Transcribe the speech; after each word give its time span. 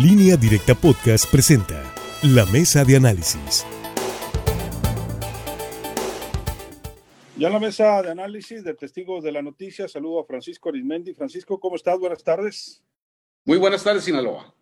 Línea 0.00 0.38
Directa 0.38 0.74
Podcast 0.74 1.30
presenta 1.30 1.84
La 2.22 2.46
Mesa 2.46 2.82
de 2.82 2.96
Análisis. 2.96 3.66
Ya 7.36 7.48
en 7.48 7.52
la 7.52 7.60
mesa 7.60 8.00
de 8.00 8.10
análisis 8.10 8.64
de 8.64 8.72
testigos 8.72 9.22
de 9.22 9.32
la 9.32 9.42
noticia, 9.42 9.86
saludo 9.88 10.20
a 10.20 10.24
Francisco 10.24 10.70
Arismendi. 10.70 11.12
Francisco, 11.12 11.60
¿cómo 11.60 11.76
estás? 11.76 11.98
Buenas 11.98 12.24
tardes. 12.24 12.82
Muy 13.44 13.58
buenas 13.58 13.84
tardes, 13.84 14.04
Sinaloa. 14.04 14.54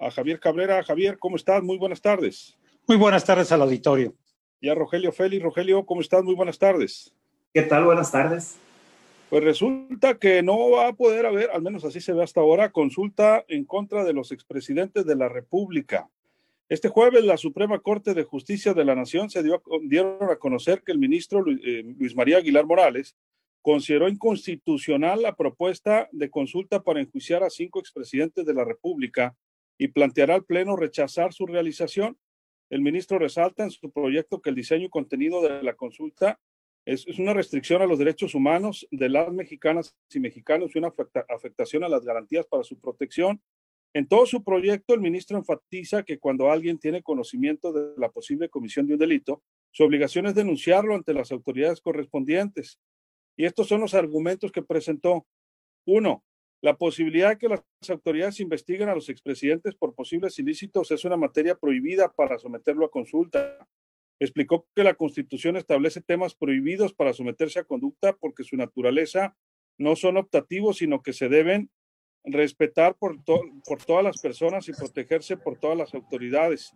A 0.00 0.10
Javier 0.10 0.40
Cabrera. 0.40 0.82
Javier, 0.82 1.20
¿cómo 1.20 1.36
estás? 1.36 1.62
Muy 1.62 1.78
buenas 1.78 2.00
tardes. 2.00 2.58
Muy 2.88 2.96
buenas 2.96 3.24
tardes 3.24 3.52
al 3.52 3.62
auditorio. 3.62 4.12
Y 4.60 4.70
a 4.70 4.74
Rogelio 4.74 5.12
Félix. 5.12 5.40
Rogelio, 5.40 5.86
¿cómo 5.86 6.00
estás? 6.00 6.24
Muy 6.24 6.34
buenas 6.34 6.58
tardes. 6.58 7.14
¿Qué 7.52 7.62
tal? 7.62 7.84
Buenas 7.84 8.10
tardes. 8.10 8.56
Pues 9.30 9.42
resulta 9.42 10.18
que 10.18 10.42
no 10.42 10.70
va 10.70 10.88
a 10.88 10.92
poder 10.92 11.26
haber, 11.26 11.50
al 11.50 11.62
menos 11.62 11.84
así 11.84 12.00
se 12.00 12.12
ve 12.12 12.22
hasta 12.22 12.40
ahora, 12.40 12.72
consulta 12.72 13.44
en 13.48 13.64
contra 13.64 14.04
de 14.04 14.12
los 14.12 14.32
expresidentes 14.32 15.06
de 15.06 15.16
la 15.16 15.28
República. 15.28 16.08
Este 16.68 16.88
jueves 16.88 17.24
la 17.24 17.36
Suprema 17.36 17.78
Corte 17.80 18.14
de 18.14 18.24
Justicia 18.24 18.74
de 18.74 18.84
la 18.84 18.94
Nación 18.94 19.30
se 19.30 19.42
dio, 19.42 19.62
dieron 19.82 20.30
a 20.30 20.36
conocer 20.36 20.82
que 20.82 20.92
el 20.92 20.98
ministro 20.98 21.44
eh, 21.46 21.82
Luis 21.98 22.14
María 22.14 22.38
Aguilar 22.38 22.64
Morales 22.64 23.16
consideró 23.60 24.08
inconstitucional 24.08 25.22
la 25.22 25.34
propuesta 25.34 26.08
de 26.12 26.30
consulta 26.30 26.82
para 26.82 27.00
enjuiciar 27.00 27.42
a 27.42 27.50
cinco 27.50 27.80
expresidentes 27.80 28.44
de 28.44 28.54
la 28.54 28.64
República 28.64 29.36
y 29.78 29.88
planteará 29.88 30.34
al 30.34 30.44
Pleno 30.44 30.76
rechazar 30.76 31.32
su 31.32 31.46
realización. 31.46 32.18
El 32.70 32.82
ministro 32.82 33.18
resalta 33.18 33.64
en 33.64 33.70
su 33.70 33.90
proyecto 33.90 34.40
que 34.40 34.50
el 34.50 34.56
diseño 34.56 34.86
y 34.86 34.90
contenido 34.90 35.42
de 35.42 35.62
la 35.62 35.74
consulta 35.74 36.40
es, 36.86 37.06
una 37.18 37.32
restricción 37.32 37.82
a 37.82 37.86
los 37.86 37.98
derechos 37.98 38.34
humanos 38.34 38.86
de 38.90 39.08
las 39.08 39.32
mexicanas 39.32 39.96
y 40.12 40.20
mexicanos 40.20 40.72
y 40.74 40.78
una 40.78 40.92
afectación 41.28 41.84
a 41.84 41.88
las 41.88 42.04
garantías 42.04 42.46
para 42.46 42.64
su 42.64 42.78
protección. 42.78 43.40
En 43.94 44.08
todo 44.08 44.26
su 44.26 44.42
proyecto, 44.42 44.94
el 44.94 45.00
ministro 45.00 45.38
enfatiza 45.38 46.02
que 46.02 46.18
cuando 46.18 46.50
alguien 46.50 46.78
tiene 46.78 47.02
conocimiento 47.02 47.72
de 47.72 47.94
la 47.96 48.10
posible 48.10 48.48
comisión 48.48 48.86
de 48.86 48.94
un 48.94 48.98
delito, 48.98 49.42
su 49.70 49.84
obligación 49.84 50.26
es 50.26 50.34
denunciarlo 50.34 50.94
ante 50.94 51.14
las 51.14 51.32
autoridades 51.32 51.80
correspondientes. 51.80 52.80
Y 53.36 53.44
estos 53.44 53.68
son 53.68 53.80
los 53.80 53.94
argumentos 53.94 54.52
que 54.52 54.62
presentó. 54.62 55.26
Uno, 55.86 56.24
la 56.60 56.76
posibilidad 56.76 57.30
de 57.30 57.38
que 57.38 57.48
las 57.48 57.62
autoridades 57.88 58.40
investiguen 58.40 58.88
a 58.88 58.94
los 58.94 59.08
expresidentes 59.08 59.74
por 59.74 59.94
posibles 59.94 60.38
ilícitos 60.38 60.90
es 60.90 61.04
una 61.04 61.16
materia 61.16 61.54
prohibida 61.54 62.12
para 62.12 62.38
someterlo 62.38 62.86
a 62.86 62.90
consulta. 62.90 63.58
Explicó 64.20 64.66
que 64.74 64.84
la 64.84 64.94
Constitución 64.94 65.56
establece 65.56 66.00
temas 66.00 66.34
prohibidos 66.34 66.94
para 66.94 67.12
someterse 67.12 67.58
a 67.58 67.64
conducta 67.64 68.14
porque 68.14 68.44
su 68.44 68.56
naturaleza 68.56 69.36
no 69.78 69.96
son 69.96 70.16
optativos, 70.16 70.78
sino 70.78 71.02
que 71.02 71.12
se 71.12 71.28
deben 71.28 71.70
respetar 72.24 72.96
por, 72.96 73.22
por 73.24 73.84
todas 73.84 74.02
las 74.02 74.20
personas 74.20 74.68
y 74.68 74.72
protegerse 74.72 75.36
por 75.36 75.58
todas 75.58 75.76
las 75.76 75.94
autoridades. 75.94 76.72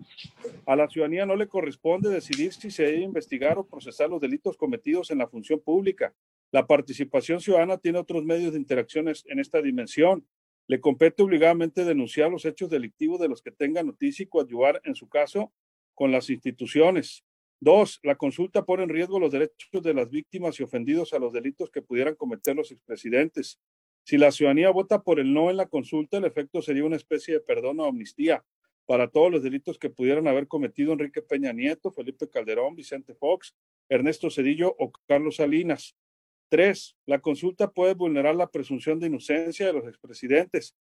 A 0.67 0.77
la 0.77 0.89
ciudadanía 0.89 1.25
no 1.25 1.37
le 1.37 1.49
corresponde 1.49 2.11
decidir 2.11 2.53
si 2.53 2.71
se 2.71 2.85
debe 2.85 3.01
investigar 3.01 3.57
o 3.57 3.67
procesar 3.67 4.11
los 4.11 4.21
delitos 4.21 4.57
cometidos 4.57 5.11
en 5.11 5.19
la 5.19 5.29
función 5.29 5.61
pública. 5.61 6.15
La 6.51 6.67
participación 6.67 7.41
ciudadana 7.41 7.79
tiene 7.79 7.99
otros 7.99 8.25
medios 8.25 8.53
de 8.53 8.59
interacciones 8.59 9.25
en 9.27 9.39
esta 9.39 9.63
dimensión. 9.63 10.27
Le 10.67 10.81
compete 10.81 11.23
obligadamente 11.23 11.85
denunciar 11.85 12.31
los 12.31 12.45
hechos 12.45 12.69
delictivos 12.69 13.19
de 13.19 13.29
los 13.29 13.41
que 13.41 13.51
tenga 13.51 13.83
noticia 13.83 14.25
y 14.25 14.27
coadyuvar, 14.27 14.83
en 14.85 14.95
su 14.95 15.09
caso, 15.09 15.53
con 15.95 16.13
las 16.13 16.29
instituciones. 16.29 17.25
Dos, 17.61 17.99
la 18.05 18.15
consulta 18.15 18.65
pone 18.65 18.85
en 18.85 18.89
riesgo 18.89 19.19
los 19.19 19.33
derechos 19.33 19.83
de 19.83 19.93
las 19.93 20.11
víctimas 20.11 20.61
y 20.61 20.63
ofendidos 20.63 21.13
a 21.13 21.19
los 21.19 21.33
delitos 21.33 21.71
que 21.71 21.83
pudieran 21.83 22.15
cometer 22.15 22.55
los 22.55 22.71
expresidentes. 22.71 23.59
Si 24.05 24.17
la 24.17 24.31
ciudadanía 24.31 24.71
vota 24.71 25.03
por 25.03 25.19
el 25.19 25.35
no 25.35 25.51
en 25.51 25.57
la 25.57 25.67
consulta, 25.67 26.19
el 26.19 26.25
efecto 26.25 26.63
sería 26.63 26.85
una 26.85 26.97
especie 26.97 27.35
de 27.35 27.41
perdón 27.41 27.81
o 27.81 27.85
amnistía 27.85 28.45
para 28.87 29.09
todos 29.09 29.31
los 29.31 29.43
delitos 29.43 29.77
que 29.79 29.91
pudieran 29.91 30.29
haber 30.29 30.47
cometido 30.47 30.93
Enrique 30.93 31.21
Peña 31.21 31.53
Nieto, 31.53 31.91
Felipe 31.91 32.29
Calderón, 32.29 32.77
Vicente 32.77 33.15
Fox, 33.15 33.55
Ernesto 33.89 34.31
Cedillo 34.31 34.75
o 34.79 34.93
Carlos 35.07 35.37
Salinas. 35.37 35.97
Tres, 36.49 36.97
la 37.07 37.19
consulta 37.19 37.71
puede 37.71 37.95
vulnerar 37.95 38.37
la 38.37 38.51
presunción 38.51 39.01
de 39.01 39.09
inocencia 39.09 39.67
de 39.67 39.73
los 39.73 39.87
expresidentes. 39.87 40.75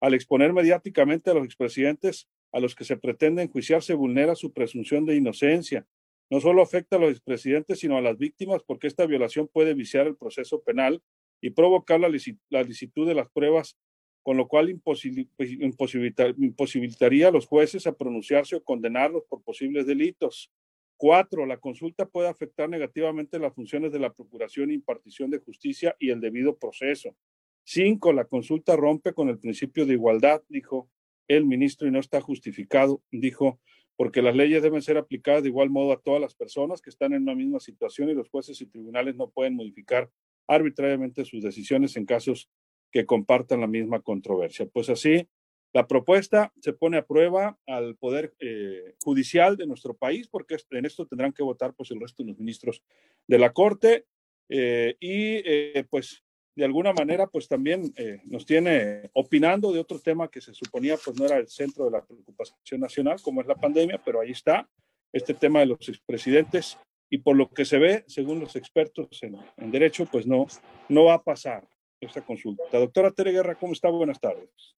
Al 0.00 0.14
exponer 0.14 0.52
mediáticamente 0.52 1.28
a 1.28 1.34
los 1.34 1.44
expresidentes 1.44 2.28
a 2.52 2.60
los 2.60 2.74
que 2.74 2.84
se 2.84 2.96
pretende 2.96 3.42
enjuiciar, 3.42 3.82
se 3.82 3.94
vulnera 3.94 4.34
su 4.34 4.52
presunción 4.52 5.04
de 5.04 5.16
inocencia 5.16 5.86
no 6.30 6.40
solo 6.40 6.62
afecta 6.62 6.96
a 6.96 7.00
los 7.00 7.10
expresidentes, 7.10 7.80
sino 7.80 7.96
a 7.96 8.00
las 8.00 8.16
víctimas, 8.16 8.62
porque 8.64 8.86
esta 8.86 9.04
violación 9.04 9.48
puede 9.48 9.74
viciar 9.74 10.06
el 10.06 10.16
proceso 10.16 10.62
penal 10.62 11.02
y 11.40 11.50
provocar 11.50 11.98
la, 11.98 12.08
licitud 12.08 13.06
de 13.06 13.14
las 13.14 13.28
pruebas, 13.30 13.76
con 14.22 14.36
lo 14.36 14.46
cual 14.46 14.70
imposibilitaría 14.70 17.28
a 17.28 17.32
los 17.32 17.46
jueces 17.46 17.86
a 17.86 17.96
pronunciarse 17.96 18.56
o 18.56 18.62
condenarlos 18.62 19.24
por 19.28 19.42
posibles 19.42 19.86
delitos. 19.86 20.52
Cuatro, 20.96 21.46
la 21.46 21.56
consulta 21.56 22.06
puede 22.06 22.28
afectar 22.28 22.68
negativamente 22.68 23.38
las 23.38 23.54
funciones 23.54 23.90
de 23.90 23.98
la 23.98 24.12
procuración 24.12 24.70
impartición 24.70 25.30
de 25.30 25.38
justicia 25.38 25.96
y 25.98 26.10
el 26.10 26.20
debido 26.20 26.58
proceso. 26.58 27.16
Cinco, 27.64 28.12
la 28.12 28.26
consulta 28.26 28.76
rompe 28.76 29.14
con 29.14 29.30
el 29.30 29.38
principio 29.38 29.86
de 29.86 29.94
igualdad, 29.94 30.42
dijo 30.48 30.90
el 31.26 31.46
ministro, 31.46 31.88
y 31.88 31.90
no 31.90 32.00
está 32.00 32.20
justificado, 32.20 33.02
dijo 33.10 33.58
porque 34.00 34.22
las 34.22 34.34
leyes 34.34 34.62
deben 34.62 34.80
ser 34.80 34.96
aplicadas 34.96 35.42
de 35.42 35.50
igual 35.50 35.68
modo 35.68 35.92
a 35.92 36.00
todas 36.00 36.22
las 36.22 36.34
personas 36.34 36.80
que 36.80 36.88
están 36.88 37.12
en 37.12 37.24
una 37.24 37.34
misma 37.34 37.60
situación 37.60 38.08
y 38.08 38.14
los 38.14 38.30
jueces 38.30 38.58
y 38.62 38.66
tribunales 38.66 39.14
no 39.14 39.28
pueden 39.28 39.54
modificar 39.54 40.10
arbitrariamente 40.48 41.26
sus 41.26 41.42
decisiones 41.42 41.98
en 41.98 42.06
casos 42.06 42.48
que 42.90 43.04
compartan 43.04 43.60
la 43.60 43.66
misma 43.66 44.00
controversia. 44.00 44.64
Pues 44.72 44.88
así, 44.88 45.28
la 45.74 45.86
propuesta 45.86 46.50
se 46.62 46.72
pone 46.72 46.96
a 46.96 47.04
prueba 47.06 47.58
al 47.66 47.94
Poder 47.96 48.34
eh, 48.38 48.94
Judicial 49.04 49.58
de 49.58 49.66
nuestro 49.66 49.92
país, 49.92 50.28
porque 50.28 50.56
en 50.70 50.86
esto 50.86 51.06
tendrán 51.06 51.34
que 51.34 51.42
votar 51.42 51.74
pues, 51.74 51.90
el 51.90 52.00
resto 52.00 52.22
de 52.22 52.30
los 52.30 52.38
ministros 52.38 52.82
de 53.28 53.38
la 53.38 53.52
Corte. 53.52 54.06
Eh, 54.48 54.96
y 54.98 55.42
eh, 55.44 55.84
pues 55.90 56.24
de 56.60 56.66
alguna 56.66 56.92
manera 56.92 57.26
pues 57.26 57.48
también 57.48 57.90
eh, 57.96 58.20
nos 58.24 58.44
tiene 58.44 59.08
opinando 59.14 59.72
de 59.72 59.80
otro 59.80 59.98
tema 59.98 60.30
que 60.30 60.42
se 60.42 60.52
suponía 60.52 60.98
pues 61.02 61.18
no 61.18 61.24
era 61.24 61.38
el 61.38 61.48
centro 61.48 61.86
de 61.86 61.92
la 61.92 62.04
preocupación 62.04 62.82
nacional 62.82 63.18
como 63.22 63.40
es 63.40 63.46
la 63.46 63.54
pandemia, 63.54 63.98
pero 64.04 64.20
ahí 64.20 64.32
está 64.32 64.68
este 65.10 65.32
tema 65.32 65.60
de 65.60 65.66
los 65.66 65.88
expresidentes 65.88 66.78
y 67.08 67.16
por 67.16 67.34
lo 67.34 67.48
que 67.48 67.64
se 67.64 67.78
ve, 67.78 68.04
según 68.08 68.40
los 68.40 68.56
expertos 68.56 69.08
en, 69.22 69.38
en 69.56 69.70
derecho, 69.70 70.04
pues 70.04 70.26
no, 70.26 70.46
no 70.90 71.04
va 71.04 71.14
a 71.14 71.24
pasar 71.24 71.66
esta 71.98 72.20
consulta. 72.20 72.62
Doctora 72.70 73.10
Tere 73.10 73.32
Guerra, 73.32 73.54
¿cómo 73.54 73.72
está? 73.72 73.88
Buenas 73.88 74.20
tardes. 74.20 74.76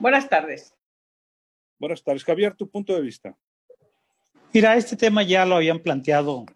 Buenas 0.00 0.26
tardes. 0.26 0.74
Buenas 1.78 2.02
tardes. 2.02 2.24
Javier, 2.24 2.54
tu 2.54 2.70
punto 2.70 2.94
de 2.94 3.02
vista. 3.02 3.36
Mira, 4.54 4.74
este 4.76 4.96
tema 4.96 5.22
ya 5.22 5.44
lo 5.44 5.56
habían 5.56 5.80
planteado 5.80 6.46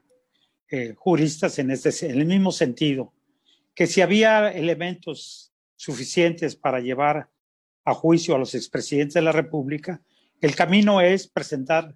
eh, 0.71 0.95
juristas 0.97 1.59
en, 1.59 1.71
este, 1.71 1.91
en 2.07 2.19
el 2.19 2.25
mismo 2.25 2.51
sentido 2.51 3.13
que 3.77 3.87
si 3.87 4.01
había 4.01 4.51
elementos 4.51 5.53
suficientes 5.77 6.57
para 6.57 6.81
llevar 6.81 7.29
a 7.85 7.95
juicio 7.95 8.35
a 8.35 8.39
los 8.39 8.55
expresidentes 8.55 9.15
de 9.15 9.23
la 9.23 9.33
República, 9.33 10.03
el 10.41 10.57
camino 10.57 11.03
es 11.03 11.29
presentar 11.29 11.95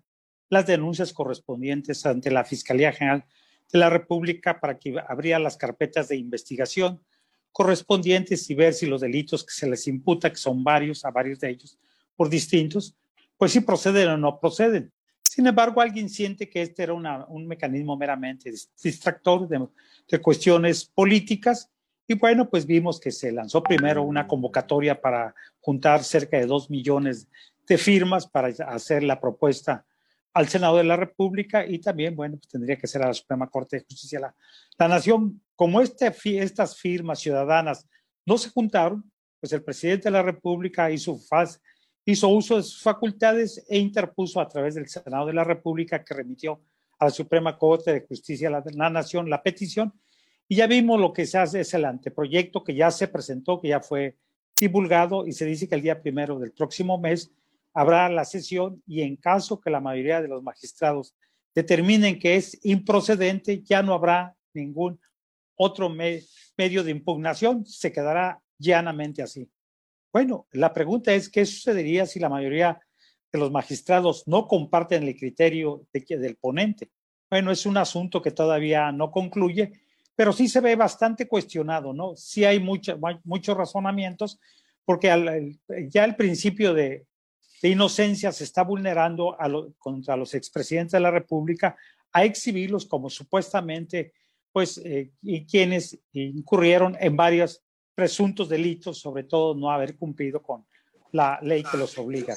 las 0.51 0.67
denuncias 0.67 1.15
correspondientes 1.15 2.05
ante 2.05 2.31
la 2.31 2.45
Fiscalía 2.45 2.93
General 2.93 3.25
de 3.73 3.79
la 3.79 3.89
República 3.89 4.61
para 4.61 4.79
que 4.79 4.95
abría 5.09 5.39
las 5.39 5.57
carpetas 5.57 6.09
de 6.09 6.17
investigación 6.17 7.03
correspondientes 7.51 8.49
y 8.51 8.55
ver 8.55 8.75
si 8.75 8.87
los 8.87 9.01
delitos 9.01 9.45
que 9.45 9.53
se 9.53 9.69
les 9.69 9.87
imputa, 9.89 10.31
que 10.31 10.37
son 10.37 10.63
varios, 10.63 11.05
a 11.07 11.11
varios 11.11 11.41
de 11.41 11.51
ellos, 11.51 11.79
por 12.15 12.29
distintos, 12.29 12.95
pues 13.39 13.53
si 13.53 13.61
proceden 13.61 14.11
o 14.11 14.19
no 14.19 14.39
proceden. 14.39 14.93
Sin 15.31 15.47
embargo, 15.47 15.81
alguien 15.81 16.09
siente 16.09 16.51
que 16.51 16.61
este 16.61 16.83
era 16.83 16.93
un 16.93 17.47
mecanismo 17.47 17.97
meramente 17.97 18.53
distractor 18.83 19.47
de, 19.47 20.19
cuestiones 20.19 20.85
políticas. 20.85 21.71
Y 22.09 22.15
bueno, 22.15 22.51
pues 22.51 22.67
vimos 22.67 22.99
que 22.99 23.13
se 23.13 23.31
lanzó 23.31 23.63
primero 23.63 24.03
una 24.03 24.27
convocatoria 24.27 25.01
para 25.01 25.33
juntar 25.61 26.03
cerca 26.03 26.37
de 26.37 26.47
dos 26.47 26.69
millones 26.69 27.29
de 27.65 27.79
firmas 27.79 28.27
para 28.27 28.49
hacer 28.49 29.05
la 29.05 29.21
propuesta 29.21 29.87
al 30.35 30.49
Senado 30.49 30.79
de 30.79 30.83
la 30.83 30.97
República 30.97 31.65
y 31.65 31.79
también, 31.79 32.17
bueno, 32.17 32.37
pues 32.37 32.49
tendría 32.49 32.75
que 32.75 32.89
ser 32.89 33.05
a 33.05 33.07
la 33.07 33.15
Suprema 33.15 33.49
Corte 33.49 33.77
de 33.77 33.85
Justicia 33.85 34.19
de 34.19 34.27
la, 34.79 34.89
Nación. 34.89 35.41
Como 35.55 35.81
este, 35.81 36.13
estas 36.41 36.77
firmas 36.77 37.21
ciudadanas 37.21 37.87
no 38.27 38.37
se 38.37 38.51
juntaron, 38.51 39.09
pues 39.39 39.53
el 39.53 39.63
presidente 39.63 40.09
de 40.09 40.11
la 40.11 40.23
República 40.23 40.91
hizo, 40.91 41.17
hizo 42.11 42.29
uso 42.29 42.57
de 42.57 42.63
sus 42.63 42.83
facultades 42.83 43.65
e 43.69 43.79
interpuso 43.79 44.41
a 44.41 44.49
través 44.49 44.75
del 44.75 44.89
Senado 44.89 45.27
de 45.27 45.33
la 45.33 45.45
República 45.45 46.05
que 46.05 46.15
remitió 46.15 46.61
a 46.99 47.07
la 47.07 47.11
Suprema 47.11 47.57
Corte 47.57 47.93
de 47.93 48.07
Justicia 48.07 48.51
de 48.51 48.73
la 48.73 48.91
Nación 48.91 49.31
la 49.31 49.43
petición 49.43 49.93
y 50.53 50.57
ya 50.57 50.67
vimos 50.67 51.01
lo 51.01 51.13
que 51.13 51.27
se 51.27 51.39
hace, 51.39 51.61
es 51.61 51.73
el 51.75 51.85
anteproyecto 51.85 52.65
que 52.65 52.75
ya 52.75 52.91
se 52.91 53.07
presentó, 53.07 53.61
que 53.61 53.69
ya 53.69 53.81
fue 53.81 54.17
divulgado 54.59 55.25
y 55.25 55.33
se 55.33 55.47
dice 55.47 55.69
que 55.69 55.77
el 55.77 55.83
día 55.83 56.03
primero 56.03 56.41
del 56.41 56.51
próximo 56.51 56.99
mes 56.99 57.31
habrá 57.73 58.09
la 58.09 58.25
sesión 58.25 58.83
y 58.85 59.03
en 59.03 59.15
caso 59.15 59.61
que 59.61 59.71
la 59.71 59.81
mayoría 59.81 60.21
de 60.21 60.27
los 60.27 60.43
magistrados 60.43 61.15
determinen 61.55 62.19
que 62.19 62.35
es 62.35 62.59
improcedente, 62.65 63.63
ya 63.63 63.83
no 63.85 63.95
habrá 63.95 64.35
ningún 64.53 64.99
otro 65.55 65.89
medio 65.89 66.83
de 66.83 66.91
impugnación, 66.91 67.65
se 67.65 67.93
quedará 67.93 68.43
llanamente 68.59 69.23
así. 69.23 69.49
Bueno, 70.13 70.49
la 70.53 70.73
pregunta 70.73 71.13
es, 71.13 71.29
¿qué 71.29 71.47
sucedería 71.47 72.05
si 72.05 72.19
la 72.19 72.29
mayoría 72.29 72.81
de 73.33 73.39
los 73.39 73.53
magistrados 73.53 74.27
no 74.27 74.49
comparten 74.49 75.05
el 75.05 75.17
criterio 75.17 75.87
del 75.93 76.37
ponente? 76.37 76.91
Bueno, 77.31 77.53
es 77.53 77.65
un 77.65 77.77
asunto 77.77 78.21
que 78.21 78.33
todavía 78.33 78.91
no 78.91 79.13
concluye, 79.13 79.73
pero 80.17 80.33
sí 80.33 80.49
se 80.49 80.61
ve 80.61 80.75
bastante 80.75 81.29
cuestionado, 81.29 81.93
¿no? 81.93 82.17
Sí 82.17 82.45
hay 82.45 82.59
muchos 82.59 83.57
razonamientos, 83.57 84.41
porque 84.85 85.57
ya 85.89 86.05
el 86.05 86.17
principio 86.17 86.75
de, 86.75 87.07
inocencia 87.63 88.33
se 88.33 88.45
está 88.45 88.65
vulnerando 88.65 89.37
contra 89.79 90.17
los 90.17 90.35
expresidentes 90.35 90.93
de 90.93 91.01
la 91.01 91.11
República 91.11 91.77
a 92.11 92.25
exhibirlos 92.25 92.87
como 92.87 93.11
supuestamente, 93.11 94.13
pues, 94.51 94.79
eh, 94.79 95.13
quienes 95.49 96.01
incurrieron 96.13 96.97
en 96.99 97.17
varios 97.17 97.63
presuntos 98.01 98.49
delitos, 98.49 98.99
sobre 98.99 99.25
todo 99.25 99.55
no 99.55 99.71
haber 99.71 99.95
cumplido 99.95 100.41
con 100.43 100.65
la 101.13 101.39
ley 101.43 101.63
que 101.63 101.77
los 101.77 101.99
obliga. 101.99 102.35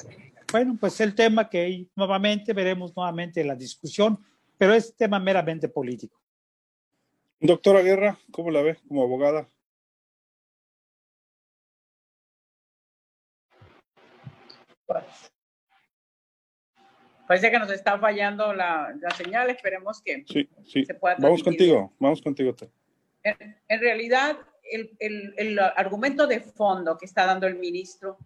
Bueno, 0.52 0.76
pues 0.78 1.00
el 1.00 1.14
tema 1.14 1.48
que 1.48 1.88
nuevamente 1.96 2.52
veremos 2.52 2.94
nuevamente 2.94 3.42
la 3.42 3.54
discusión, 3.54 4.22
pero 4.58 4.74
es 4.74 4.94
tema 4.94 5.18
meramente 5.18 5.70
político. 5.70 6.20
Doctora 7.40 7.80
Guerra, 7.80 8.18
¿cómo 8.30 8.50
la 8.50 8.60
ve 8.60 8.76
como 8.86 9.04
abogada? 9.04 9.48
Parece 17.26 17.50
que 17.50 17.58
nos 17.58 17.70
está 17.70 17.98
fallando 17.98 18.52
la, 18.52 18.94
señal, 19.16 19.48
esperemos 19.48 20.02
que 20.02 20.26
se 20.26 20.94
pueda. 20.94 21.16
Vamos 21.20 21.42
contigo, 21.42 21.90
vamos 21.98 22.20
contigo. 22.20 22.54
En, 23.22 23.56
en 23.66 23.80
realidad, 23.80 24.36
el, 24.64 25.58
argumento 25.58 26.26
de 26.26 26.40
fondo 26.40 26.96
que 26.96 27.06
está 27.06 27.26
dando 27.26 27.46
el 27.46 27.56
ministro 27.56 28.18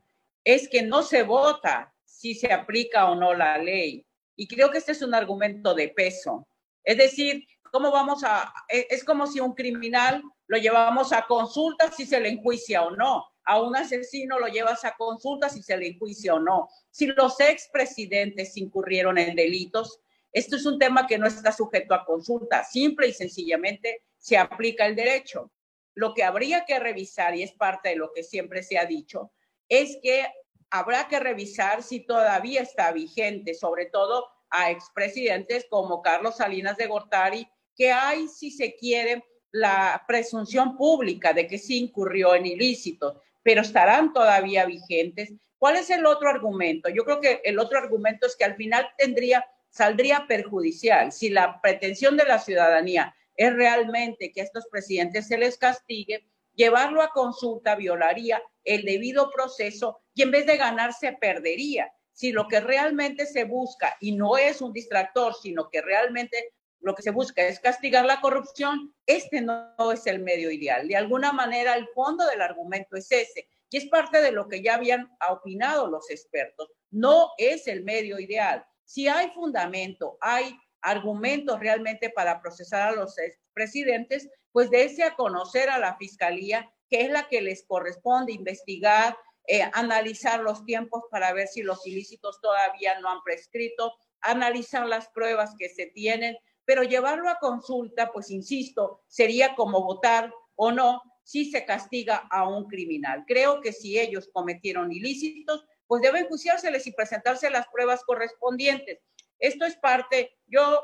es 0.45 0.69
que 0.69 0.83
no 0.83 1.03
se 1.03 1.23
vota 1.23 1.95
si 2.05 2.35
se 2.35 2.53
aplica 2.53 3.11
o 3.11 3.15
no 3.15 3.35
la 3.35 3.59
ley. 3.59 4.07
Y 4.37 4.47
creo 4.47 4.71
que 4.71 4.79
este 4.79 4.93
es 4.93 5.03
un 5.03 5.15
argumento 5.15 5.75
de 5.75 5.89
peso. 5.89 6.49
Es 6.85 6.97
decir, 6.97 7.47
¿cómo 7.71 7.91
vamos 7.91 8.23
a...? 8.25 8.53
E, 8.69 8.87
es 8.91 9.05
como 9.05 9.27
si 9.27 9.41
un 9.41 9.55
criminal 9.55 10.23
lo 10.47 10.59
llevamos 10.59 11.13
a 11.13 11.27
consulta 11.27 11.91
si 11.93 12.07
se 12.07 12.21
le 12.21 12.31
enjuicia 12.31 12.83
o 12.83 12.91
no. 12.91 13.27
A 13.45 13.61
un 13.61 13.77
asesino 13.77 14.39
lo 14.39 14.47
llevas 14.47 14.85
a 14.85 14.95
consulta 14.97 15.49
si 15.49 15.63
se 15.63 15.77
le 15.77 15.89
enjuicia 15.89 16.35
o 16.35 16.41
no. 16.41 16.69
Si 16.91 17.07
los 17.07 17.41
expresidentes 17.41 18.57
incurrieron 18.57 19.19
en 19.19 19.35
delitos, 19.35 20.01
esto 20.33 20.57
es 20.57 20.67
un 20.67 20.79
tema 20.79 21.07
que 21.07 21.19
no 21.19 21.27
está 21.27 21.53
sujeto 21.53 21.95
a 21.95 22.05
consulta. 22.05 22.65
Simple 22.65 23.09
y 23.09 23.13
sencillamente 23.13 24.03
se 24.19 24.37
aplica 24.37 24.87
el 24.87 24.95
derecho. 24.95 25.51
Lo 25.99 26.15
que 26.15 26.23
habría 26.23 26.65
que 26.65 26.79
revisar, 26.79 27.35
y 27.35 27.43
es 27.43 27.51
parte 27.51 27.89
de 27.89 27.97
lo 27.97 28.13
que 28.13 28.23
siempre 28.23 28.63
se 28.63 28.79
ha 28.79 28.85
dicho, 28.85 29.33
es 29.69 29.99
que 30.01 30.29
habrá 30.71 31.09
que 31.09 31.19
revisar 31.19 31.83
si 31.83 32.07
todavía 32.07 32.63
está 32.63 32.93
vigente, 32.93 33.53
sobre 33.53 33.87
todo 33.87 34.25
a 34.49 34.71
expresidentes 34.71 35.67
como 35.69 36.01
Carlos 36.01 36.37
Salinas 36.37 36.77
de 36.77 36.87
Gortari, 36.87 37.49
que 37.75 37.91
hay, 37.91 38.29
si 38.29 38.53
se 38.53 38.77
quiere, 38.77 39.25
la 39.51 40.05
presunción 40.07 40.77
pública 40.77 41.33
de 41.33 41.49
que 41.49 41.59
sí 41.59 41.79
incurrió 41.79 42.37
en 42.37 42.47
ilícitos, 42.47 43.17
pero 43.43 43.63
estarán 43.63 44.13
todavía 44.13 44.67
vigentes. 44.67 45.33
¿Cuál 45.59 45.79
es 45.79 45.91
el 45.91 46.07
otro 46.07 46.29
argumento? 46.29 46.89
Yo 46.91 47.05
creo 47.05 47.21
que 47.21 47.41
el 47.43 47.59
otro 47.59 47.77
argumento 47.77 48.29
es 48.29 48.37
que 48.37 48.45
al 48.45 48.55
final 48.55 48.89
tendría, 48.97 49.45
saldría 49.69 50.27
perjudicial 50.29 51.11
si 51.11 51.29
la 51.29 51.61
pretensión 51.61 52.17
de 52.17 52.25
la 52.25 52.39
ciudadanía 52.39 53.17
es 53.39 53.55
realmente 53.55 54.33
que 54.33 54.41
a 54.41 54.45
estos 54.45 54.67
presidentes 54.67 55.29
se 55.29 55.39
les 55.39 55.57
castigue, 55.57 56.29
llevarlo 56.55 57.03
a 57.03 57.13
consulta 57.13 57.77
violaría 57.77 58.43
el 58.65 58.85
debido 58.85 59.31
proceso 59.31 60.01
y 60.13 60.23
en 60.23 60.33
vez 60.33 60.45
de 60.45 60.57
ganar 60.57 60.93
se 60.93 61.13
perdería. 61.13 61.91
Si 62.13 62.33
lo 62.33 62.49
que 62.49 62.59
realmente 62.59 63.27
se 63.27 63.45
busca, 63.45 63.97
y 64.01 64.11
no 64.11 64.37
es 64.37 64.61
un 64.61 64.73
distractor, 64.73 65.35
sino 65.41 65.71
que 65.71 65.81
realmente 65.81 66.53
lo 66.81 66.97
que 66.97 67.03
se 67.03 67.13
busca 67.13 67.43
es 67.43 67.61
castigar 67.61 68.05
la 68.05 68.21
corrupción, 68.21 68.93
este 69.07 69.41
no, 69.41 69.73
es 69.93 70.05
el 70.09 70.19
medio 70.19 70.51
ideal. 70.51 70.89
De 70.89 70.97
alguna 70.97 71.33
manera, 71.33 71.75
el 71.75 71.87
fondo 71.95 72.27
del 72.27 72.43
argumento 72.43 72.97
es 72.97 73.11
ese, 73.13 73.49
y 73.71 73.77
es 73.77 73.87
parte 73.87 74.21
de 74.21 74.33
lo 74.33 74.49
que 74.49 74.63
ya 74.63 74.75
habían 74.75 75.09
opinado 75.31 75.87
los 75.87 76.11
expertos. 76.11 76.69
No 76.91 77.31
es 77.39 77.69
el 77.69 77.85
medio 77.85 78.19
ideal. 78.19 78.67
Si 78.85 79.07
hay 79.07 79.31
fundamento, 79.31 80.19
hay 80.21 80.59
argumentos 80.83 81.61
realmente 81.61 82.11
para 82.11 82.41
procesar 82.41 82.89
a 82.89 82.93
los 82.93 83.17
presidentes, 83.53 84.29
pues 84.53 84.69
ese 84.73 85.05
a 85.05 85.15
conocer 85.15 85.71
a 85.71 85.79
la 85.79 85.97
fiscalía, 85.97 86.71
que 86.89 87.03
es 87.03 87.11
la 87.11 87.29
que 87.29 87.41
les 87.41 87.65
corresponde 87.67 88.33
investigar, 88.33 89.17
eh, 89.47 89.63
analizar 89.73 90.41
los 90.41 90.65
tiempos 90.65 91.05
para 91.11 91.33
ver 91.33 91.49
si 91.49 91.63
los 91.63 91.87
ilícitos 91.87 92.41
todavía 92.41 93.01
no 93.01 93.11
han 93.11 93.23
prescrito, 93.23 93.95
analizar 94.21 94.87
las 94.87 95.09
pruebas 95.09 95.55
que 95.59 95.69
se 95.69 95.87
tienen, 95.87 96.37
pero 96.65 96.83
llevarlo 96.83 97.29
a 97.31 97.39
consulta, 97.39 98.11
pues 98.13 98.31
insisto, 98.31 99.03
sería 99.07 99.55
como 99.55 99.83
votar 99.83 100.33
o 100.55 100.71
no 100.71 101.01
si 101.23 101.51
se 101.51 101.65
castiga 101.65 102.27
a 102.31 102.49
un 102.49 102.67
criminal. 102.67 103.25
Creo 103.27 103.61
que 103.61 103.73
si 103.73 103.99
ellos 103.99 104.29
cometieron 104.33 104.93
ilícitos, 104.93 105.65
pues 105.87 106.03
deben 106.03 106.27
juiciárseles 106.27 106.87
y 106.87 106.93
presentarse 106.93 107.51
las 107.51 107.67
pruebas 107.69 108.05
correspondientes. 108.05 109.01
Esto 109.39 109.65
es 109.65 109.77
parte, 109.77 110.39
yo 110.47 110.83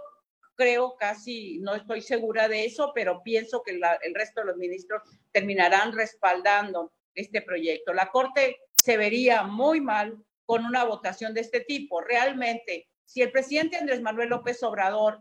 creo 0.55 0.97
casi, 0.97 1.59
no 1.61 1.75
estoy 1.75 2.01
segura 2.01 2.49
de 2.49 2.65
eso, 2.65 2.93
pero 2.95 3.23
pienso 3.23 3.63
que 3.63 3.73
el 3.73 4.15
resto 4.15 4.41
de 4.41 4.47
los 4.47 4.57
ministros 4.57 5.03
terminarán 5.33 5.93
respaldando 5.93 6.93
este 7.15 7.43
proyecto. 7.43 7.93
La 7.93 8.11
Corte 8.11 8.61
se 8.73 8.97
vería 8.97 9.43
muy 9.43 9.81
mal 9.81 10.17
con 10.47 10.65
una 10.65 10.85
votación 10.85 11.35
de 11.35 11.41
este 11.41 11.61
tipo. 11.61 12.01
Realmente, 12.01 12.89
si 13.05 13.23
el 13.23 13.33
presidente 13.33 13.77
Andrés 13.77 14.01
Manuel 14.01 14.31
López 14.31 14.63
Obrador, 14.63 15.21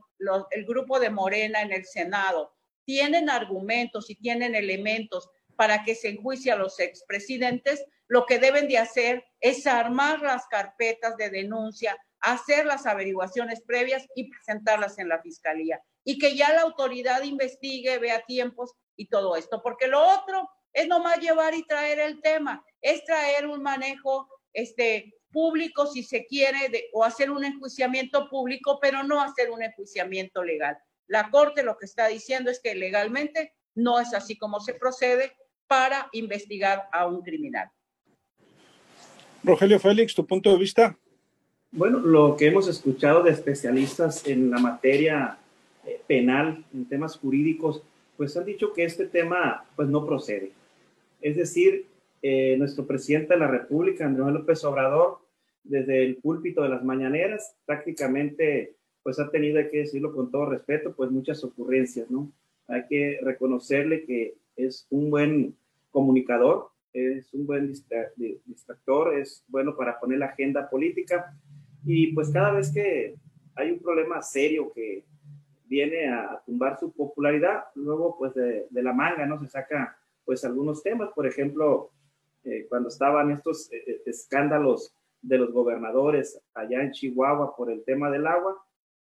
el 0.52 0.66
grupo 0.66 1.00
de 1.00 1.10
Morena 1.10 1.62
en 1.62 1.72
el 1.72 1.86
Senado, 1.86 2.54
tienen 2.86 3.30
argumentos 3.30 4.10
y 4.10 4.16
tienen 4.16 4.56
elementos 4.56 5.30
para 5.56 5.84
que 5.84 5.96
se 5.96 6.10
enjuicie 6.10 6.52
a 6.52 6.58
los 6.58 6.80
expresidentes, 6.80 7.86
lo 8.08 8.26
que 8.26 8.40
deben 8.40 8.68
de 8.68 8.78
hacer 8.78 9.24
es 9.40 9.66
armar 9.66 10.22
las 10.22 10.46
carpetas 10.48 11.16
de 11.18 11.30
denuncia 11.30 11.98
hacer 12.24 12.66
las 12.66 12.86
averiguaciones 12.86 13.62
previas 13.62 14.08
y 14.16 14.30
presentarlas 14.30 14.98
en 14.98 15.10
la 15.10 15.22
fiscalía. 15.22 15.82
Y 16.04 16.18
que 16.18 16.36
ya 16.36 16.54
la 16.54 16.62
autoridad 16.62 17.24
investigue, 17.24 18.00
vea 18.00 18.24
tiempos 18.26 18.74
y 18.96 19.08
todo 19.08 19.36
esto. 19.36 19.62
Porque 19.62 19.88
lo 19.88 20.02
otro 20.02 20.50
es 20.74 20.88
nomás 20.88 21.20
llevar 21.20 21.54
y 21.54 21.66
traer 21.66 22.00
el 22.00 22.22
tema, 22.22 22.64
es 22.82 23.04
traer 23.06 23.46
un 23.48 23.62
manejo 23.62 24.28
este, 24.54 25.14
público 25.32 25.86
si 25.88 26.04
se 26.04 26.26
quiere 26.26 26.90
o 26.94 27.04
hacer 27.04 27.30
un 27.30 27.44
enjuiciamiento 27.44 28.30
público, 28.30 28.80
pero 28.82 29.04
no 29.04 29.22
hacer 29.22 29.52
un 29.52 29.62
enjuiciamiento 29.62 30.44
legal. 30.44 30.78
La 31.08 31.30
Corte 31.30 31.64
lo 31.64 31.78
que 31.78 31.86
está 31.86 32.08
diciendo 32.08 32.50
es 32.50 32.62
que 32.62 32.76
legalmente 32.76 33.54
no 33.76 34.00
es 34.00 34.14
así 34.14 34.38
como 34.38 34.62
se 34.62 34.76
procede 34.76 35.36
para 35.68 36.08
investigar 36.14 36.88
a 36.94 37.08
un 37.08 37.22
criminal. 37.22 37.70
Rogelio 39.44 39.80
Félix, 39.80 40.16
tu 40.16 40.26
punto 40.26 40.52
de 40.52 40.58
vista. 40.58 40.98
Bueno, 41.76 41.98
lo 42.02 42.38
que 42.38 42.46
hemos 42.46 42.68
escuchado 42.68 43.24
de 43.24 43.32
especialistas 43.32 44.28
en 44.28 44.52
la 44.52 44.60
materia 44.60 45.40
eh, 45.84 46.00
penal, 46.06 46.64
en 46.72 46.86
temas 46.86 47.18
jurídicos, 47.18 47.82
pues 48.16 48.38
han 48.38 48.46
dicho 48.46 48.74
que 48.74 48.84
este 48.84 49.08
tema 49.08 49.66
pues 49.76 49.90
no 49.90 50.06
procede. 50.06 50.52
Es 51.20 51.36
decir, 51.36 51.88
eh, 52.22 52.58
nuestro 52.60 52.86
presidente 52.86 53.34
de 53.34 53.40
la 53.40 53.48
República, 53.48 54.06
Andrés 54.06 54.28
López 54.28 54.64
Obrador, 54.66 55.18
desde 55.64 56.06
el 56.06 56.18
púlpito 56.18 56.62
de 56.62 56.70
las 56.70 56.84
mañaneras, 56.84 57.56
prácticamente 57.66 58.76
pues 59.02 59.20
ha 59.20 59.32
tenido, 59.32 59.58
hay 59.58 59.72
que 59.72 59.80
decirlo 59.80 60.14
con 60.14 60.30
todo 60.30 60.46
respeto, 60.46 60.94
pues 60.96 61.10
muchas 61.10 61.44
ocurrencias, 61.44 62.08
¿no? 62.12 62.32
Hay 62.68 62.84
que 62.88 63.18
reconocerle 63.24 64.06
que 64.06 64.36
es 64.56 64.86
un 64.92 65.10
buen 65.10 65.56
comunicador, 65.90 66.70
es 66.94 67.34
un 67.34 67.48
buen 67.48 67.74
distractor, 68.46 69.18
es 69.18 69.44
bueno 69.48 69.76
para 69.76 70.00
poner 70.00 70.20
la 70.20 70.28
agenda 70.28 70.70
política, 70.70 71.36
y 71.86 72.14
pues 72.14 72.32
cada 72.32 72.52
vez 72.52 72.72
que 72.74 73.16
hay 73.56 73.72
un 73.72 73.80
problema 73.80 74.22
serio 74.22 74.72
que 74.74 75.06
viene 75.66 76.08
a, 76.08 76.42
tumbar 76.46 76.78
su 76.80 76.92
popularidad, 76.92 77.66
luego 77.76 78.18
pues 78.18 78.34
de, 78.36 78.68
la 78.72 78.94
manga, 78.94 79.26
¿no? 79.26 79.40
Se 79.40 79.48
saca 79.48 79.98
pues 80.26 80.46
algunos 80.46 80.84
temas, 80.84 81.10
por 81.14 81.28
ejemplo, 81.28 81.92
eh, 82.44 82.66
cuando 82.70 82.90
estaban 82.90 83.32
estos 83.32 83.72
eh, 83.72 83.84
eh, 83.88 84.02
escándalos 84.06 84.96
de 85.22 85.38
los 85.38 85.52
gobernadores 85.52 86.40
allá 86.54 86.84
en 86.84 86.92
Chihuahua 86.92 87.56
por 87.56 87.72
el 87.72 87.84
tema 87.84 88.10
del 88.12 88.28
agua, 88.28 88.64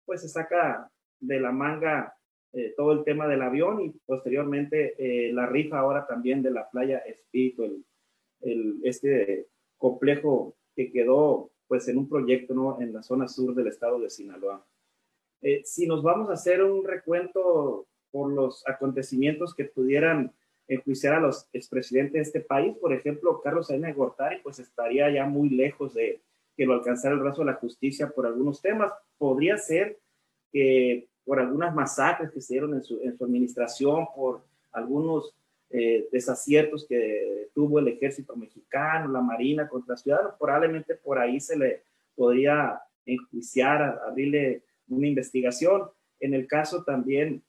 pues 0.05 0.21
se 0.21 0.29
saca 0.29 0.91
de 1.21 1.41
la 1.41 1.53
manga 1.53 2.15
todo 2.77 2.93
el 2.93 3.03
tema 3.03 3.27
del 3.27 3.41
avión 3.41 3.81
y 3.81 3.89
posteriormente 4.05 4.95
la 5.33 5.47
rifa 5.47 5.79
ahora 5.79 6.07
también 6.07 6.43
de 6.43 6.51
la 6.51 6.69
playa 6.69 6.99
Espíritu, 6.99 7.65
el, 7.65 7.85
el, 8.43 8.81
este 8.85 9.47
complejo 9.79 10.55
que 10.77 10.93
quedó 10.93 11.51
pues 11.73 11.89
en 11.89 11.97
un 11.97 12.07
proyecto 12.07 12.53
¿no? 12.53 12.79
en 12.83 12.93
la 12.93 13.03
zona 13.03 13.27
sur 13.27 13.55
del 13.55 13.69
estado 13.69 13.99
de 13.99 14.11
Sinaloa. 14.11 14.63
Eh, 15.41 15.63
si 15.65 15.87
nos 15.87 16.03
vamos 16.03 16.29
a 16.29 16.35
hacer 16.35 16.63
un 16.63 16.85
recuento 16.85 17.87
por 18.11 18.31
los 18.31 18.63
acontecimientos 18.69 19.55
que 19.55 19.65
pudieran 19.65 20.35
enjuiciar 20.69 21.15
a 21.15 21.21
los 21.21 21.49
expresidentes 21.55 22.13
de 22.13 22.21
este 22.21 22.41
país. 22.41 22.77
Por 22.77 22.93
ejemplo, 22.93 23.41
Carlos 23.41 23.69
Salinas 23.69 23.97
Gortari, 23.97 24.41
pues 24.43 24.59
estaría 24.59 25.11
ya 25.11 25.25
muy 25.25 25.49
lejos 25.49 25.95
de 25.95 26.21
que 26.55 26.67
lo 26.67 26.75
alcanzara 26.75 27.15
el 27.15 27.23
brazo 27.23 27.41
de 27.41 27.47
la 27.47 27.55
justicia 27.55 28.11
por 28.11 28.27
algunos 28.27 28.61
temas. 28.61 28.93
Podría 29.17 29.57
ser 29.57 29.99
que 30.53 31.09
por 31.25 31.41
algunas 31.41 31.75
masacres 31.75 32.33
que 32.33 32.43
se 32.43 32.53
dieron 32.53 32.75
en 32.75 32.83
su, 32.83 33.01
en 33.01 33.17
su 33.17 33.25
administración, 33.25 34.09
por 34.15 34.43
algunos 34.73 35.35
eh, 35.73 36.09
desaciertos 36.13 36.87
que 36.87 37.49
tuvo 37.55 37.79
el 37.79 37.89
ejército 37.89 38.37
mexicano, 38.37 39.11
la 39.11 39.21
marina 39.21 39.69
contra 39.69 39.97
ciudadanos, 39.97 40.35
probablemente 40.39 40.95
por 40.95 41.19
ahí 41.19 41.41
se 41.41 41.57
le 41.57 41.83
podría 42.15 42.81
enjuiciar, 43.07 44.01
abrirle 44.07 44.63
una 44.89 45.07
investigación. 45.07 45.89
En 46.21 46.35
el 46.35 46.47
caso 46.47 46.85
también 46.85 47.43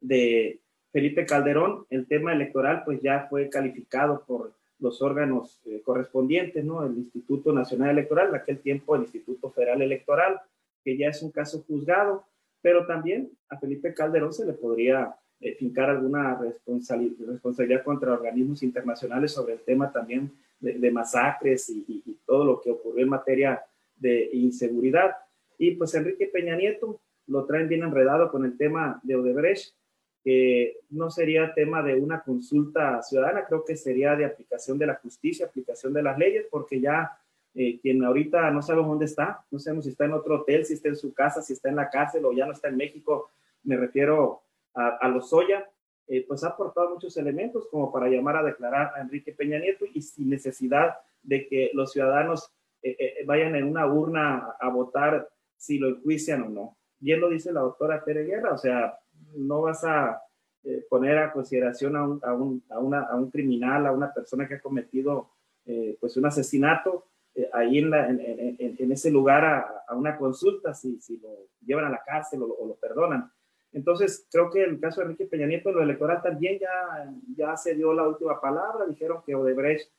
de 0.00 0.60
Felipe 0.92 1.26
Calderón, 1.26 1.86
el 1.90 2.06
tema 2.06 2.32
electoral 2.32 2.82
pues 2.84 3.00
ya 3.02 3.26
fue 3.28 3.48
calificado 3.48 4.24
por 4.26 4.54
los 4.78 5.02
órganos 5.02 5.60
eh, 5.66 5.82
correspondientes, 5.84 6.64
¿no? 6.64 6.84
El 6.84 6.96
Instituto 6.96 7.52
Nacional 7.52 7.90
Electoral, 7.90 8.28
en 8.28 8.36
aquel 8.36 8.60
tiempo 8.60 8.96
el 8.96 9.02
Instituto 9.02 9.50
Federal 9.50 9.82
Electoral, 9.82 10.40
que 10.84 10.96
ya 10.96 11.08
es 11.08 11.22
un 11.22 11.30
caso 11.30 11.62
juzgado, 11.66 12.24
pero 12.62 12.86
también 12.86 13.30
a 13.48 13.58
Felipe 13.58 13.92
Calderón 13.92 14.32
se 14.32 14.46
le 14.46 14.54
podría 14.54 15.14
eh, 15.40 15.54
fincar 15.54 15.90
alguna 15.90 16.38
responsabilidad 16.38 17.82
contra 17.82 18.12
organismos 18.12 18.62
internacionales 18.62 19.32
sobre 19.32 19.54
el 19.54 19.60
tema 19.60 19.90
también 19.90 20.30
de, 20.60 20.90
masacres 20.90 21.70
y, 21.70 21.84
y, 21.88 22.18
todo 22.26 22.44
lo 22.44 22.60
que 22.60 22.70
ocurrió 22.70 23.04
en 23.04 23.08
materia 23.08 23.62
de 23.96 24.28
inseguridad. 24.34 25.16
Y 25.56 25.72
pues 25.72 25.94
Enrique 25.94 26.26
Peña 26.26 26.54
Nieto 26.56 27.00
lo 27.26 27.46
traen 27.46 27.68
bien 27.68 27.82
enredado 27.82 28.30
con 28.30 28.44
el 28.44 28.58
tema 28.58 29.00
de 29.02 29.16
Odebrecht, 29.16 29.74
que 30.22 30.76
no 30.90 31.10
sería 31.10 31.54
tema 31.54 31.82
de 31.82 31.94
una 31.94 32.22
consulta 32.22 33.02
ciudadana, 33.02 33.46
creo 33.46 33.64
que 33.64 33.76
sería 33.76 34.14
de 34.16 34.26
aplicación 34.26 34.78
de 34.78 34.86
la 34.86 34.96
justicia, 34.96 35.46
aplicación 35.46 35.94
de 35.94 36.02
las 36.02 36.18
leyes, 36.18 36.46
porque 36.50 36.80
ya 36.80 37.18
eh, 37.54 37.80
quien 37.80 38.04
ahorita 38.04 38.50
no 38.50 38.60
sabemos 38.62 38.90
dónde 38.90 39.06
está, 39.06 39.44
no 39.50 39.58
sabemos 39.58 39.84
si 39.84 39.92
está 39.92 40.04
en 40.04 40.12
otro 40.12 40.40
hotel, 40.40 40.66
si 40.66 40.74
está 40.74 40.88
en 40.88 40.96
su 40.96 41.14
casa, 41.14 41.40
si 41.40 41.54
está 41.54 41.68
en 41.70 41.76
la 41.76 41.88
cárcel 41.88 42.24
o 42.24 42.32
ya 42.32 42.46
no 42.46 42.52
está 42.52 42.68
en 42.68 42.76
México, 42.76 43.30
me 43.64 43.76
refiero 43.76 44.42
a, 44.74 44.96
a 45.00 45.08
Lozoya, 45.08 45.68
eh, 46.06 46.24
pues 46.26 46.42
ha 46.44 46.48
aportado 46.48 46.90
muchos 46.90 47.16
elementos 47.16 47.68
como 47.70 47.92
para 47.92 48.08
llamar 48.08 48.36
a 48.36 48.42
declarar 48.42 48.92
a 48.94 49.00
Enrique 49.00 49.32
Peña 49.32 49.58
Nieto 49.58 49.84
y 49.92 50.02
sin 50.02 50.30
necesidad 50.30 50.96
de 51.22 51.46
que 51.48 51.70
los 51.74 51.92
ciudadanos 51.92 52.52
eh, 52.82 53.24
vayan 53.26 53.54
en 53.54 53.64
una 53.64 53.86
urna 53.86 54.56
a, 54.58 54.68
votar 54.68 55.28
si 55.56 55.78
lo 55.78 55.88
enjuician 55.88 56.42
o 56.42 56.48
no. 56.48 56.76
Bien 56.98 57.20
lo 57.20 57.28
dice 57.28 57.52
la 57.52 57.60
doctora 57.60 58.04
Pere 58.04 58.24
Guerra, 58.24 58.52
o 58.52 58.58
sea, 58.58 58.98
no 59.36 59.62
vas 59.62 59.84
a 59.84 60.22
eh, 60.62 60.84
poner 60.90 61.16
a 61.16 61.32
consideración 61.32 61.96
a 61.96 62.04
un, 62.06 62.20
a, 62.22 62.34
un, 62.34 62.62
a, 62.68 62.78
una, 62.78 63.00
a 63.04 63.16
un, 63.16 63.30
criminal, 63.30 63.86
a 63.86 63.92
una 63.92 64.12
persona 64.12 64.46
que 64.46 64.56
ha 64.56 64.60
cometido 64.60 65.30
eh, 65.64 65.96
pues 65.98 66.18
un 66.18 66.26
asesinato, 66.26 67.06
eh, 67.34 67.48
ahí 67.54 67.78
en, 67.78 67.94
en, 67.94 68.76
en, 68.78 68.92
ese 68.92 69.10
lugar 69.10 69.44
a, 69.88 69.94
una 69.94 70.18
consulta, 70.18 70.74
si, 70.74 71.00
si, 71.00 71.16
lo 71.16 71.46
llevan 71.64 71.86
a 71.86 71.90
la 71.90 72.02
cárcel 72.04 72.42
o, 72.42 72.66
lo 72.66 72.74
perdonan. 72.74 73.32
Entonces, 73.72 74.26
creo 74.30 74.50
que 74.50 74.64
en 74.64 74.70
el 74.70 74.80
caso 74.80 75.00
de 75.00 75.06
Enrique 75.06 75.26
Peña 75.26 75.46
Nieto, 75.46 75.70
lo 75.70 75.82
electoral 75.82 76.22
también 76.22 76.58
ya, 76.58 77.12
ya 77.36 77.56
se 77.56 77.74
dio 77.74 77.92
la 77.92 78.08
última 78.08 78.40
palabra, 78.40 78.86
dijeron 78.86 79.22
que 79.24 79.34
Odebrecht 79.34 79.90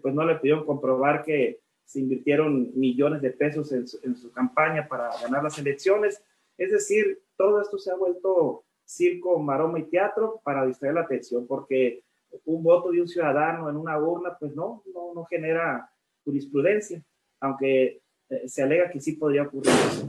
pues 0.00 0.14
no 0.14 0.24
le 0.24 0.36
pidieron 0.36 0.64
comprobar 0.64 1.22
que 1.22 1.60
se 1.84 2.00
invirtieron 2.00 2.70
millones 2.74 3.20
de 3.20 3.30
pesos 3.30 3.70
en 3.72 3.86
su, 3.86 3.98
en 4.02 4.16
su 4.16 4.32
campaña 4.32 4.88
para 4.88 5.10
ganar 5.20 5.42
las 5.42 5.58
elecciones. 5.58 6.22
Es 6.56 6.70
decir, 6.70 7.22
todo 7.36 7.60
esto 7.60 7.78
se 7.78 7.90
ha 7.90 7.96
vuelto 7.96 8.64
circo, 8.84 9.38
maroma 9.38 9.78
y 9.78 9.84
teatro 9.84 10.40
para 10.44 10.66
distraer 10.66 10.94
la 10.94 11.02
atención, 11.02 11.46
porque 11.46 12.02
un 12.44 12.62
voto 12.62 12.90
de 12.90 13.00
un 13.00 13.08
ciudadano 13.08 13.68
en 13.70 13.76
una 13.76 13.98
urna, 13.98 14.36
pues 14.38 14.54
no, 14.54 14.82
no, 14.92 15.14
no 15.14 15.24
genera 15.24 15.90
jurisprudencia, 16.24 17.02
aunque 17.40 18.02
eh, 18.28 18.48
se 18.48 18.62
alega 18.62 18.90
que 18.90 19.00
sí 19.00 19.12
podría 19.12 19.42
ocurrir 19.42 19.72
eso. 19.72 20.08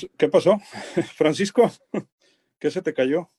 Pues, 0.00 0.10
¿Qué 0.16 0.28
pasó? 0.28 0.58
Francisco, 1.16 1.70
¿qué 2.58 2.70
se 2.70 2.82
te 2.82 2.92
cayó? 2.92 3.30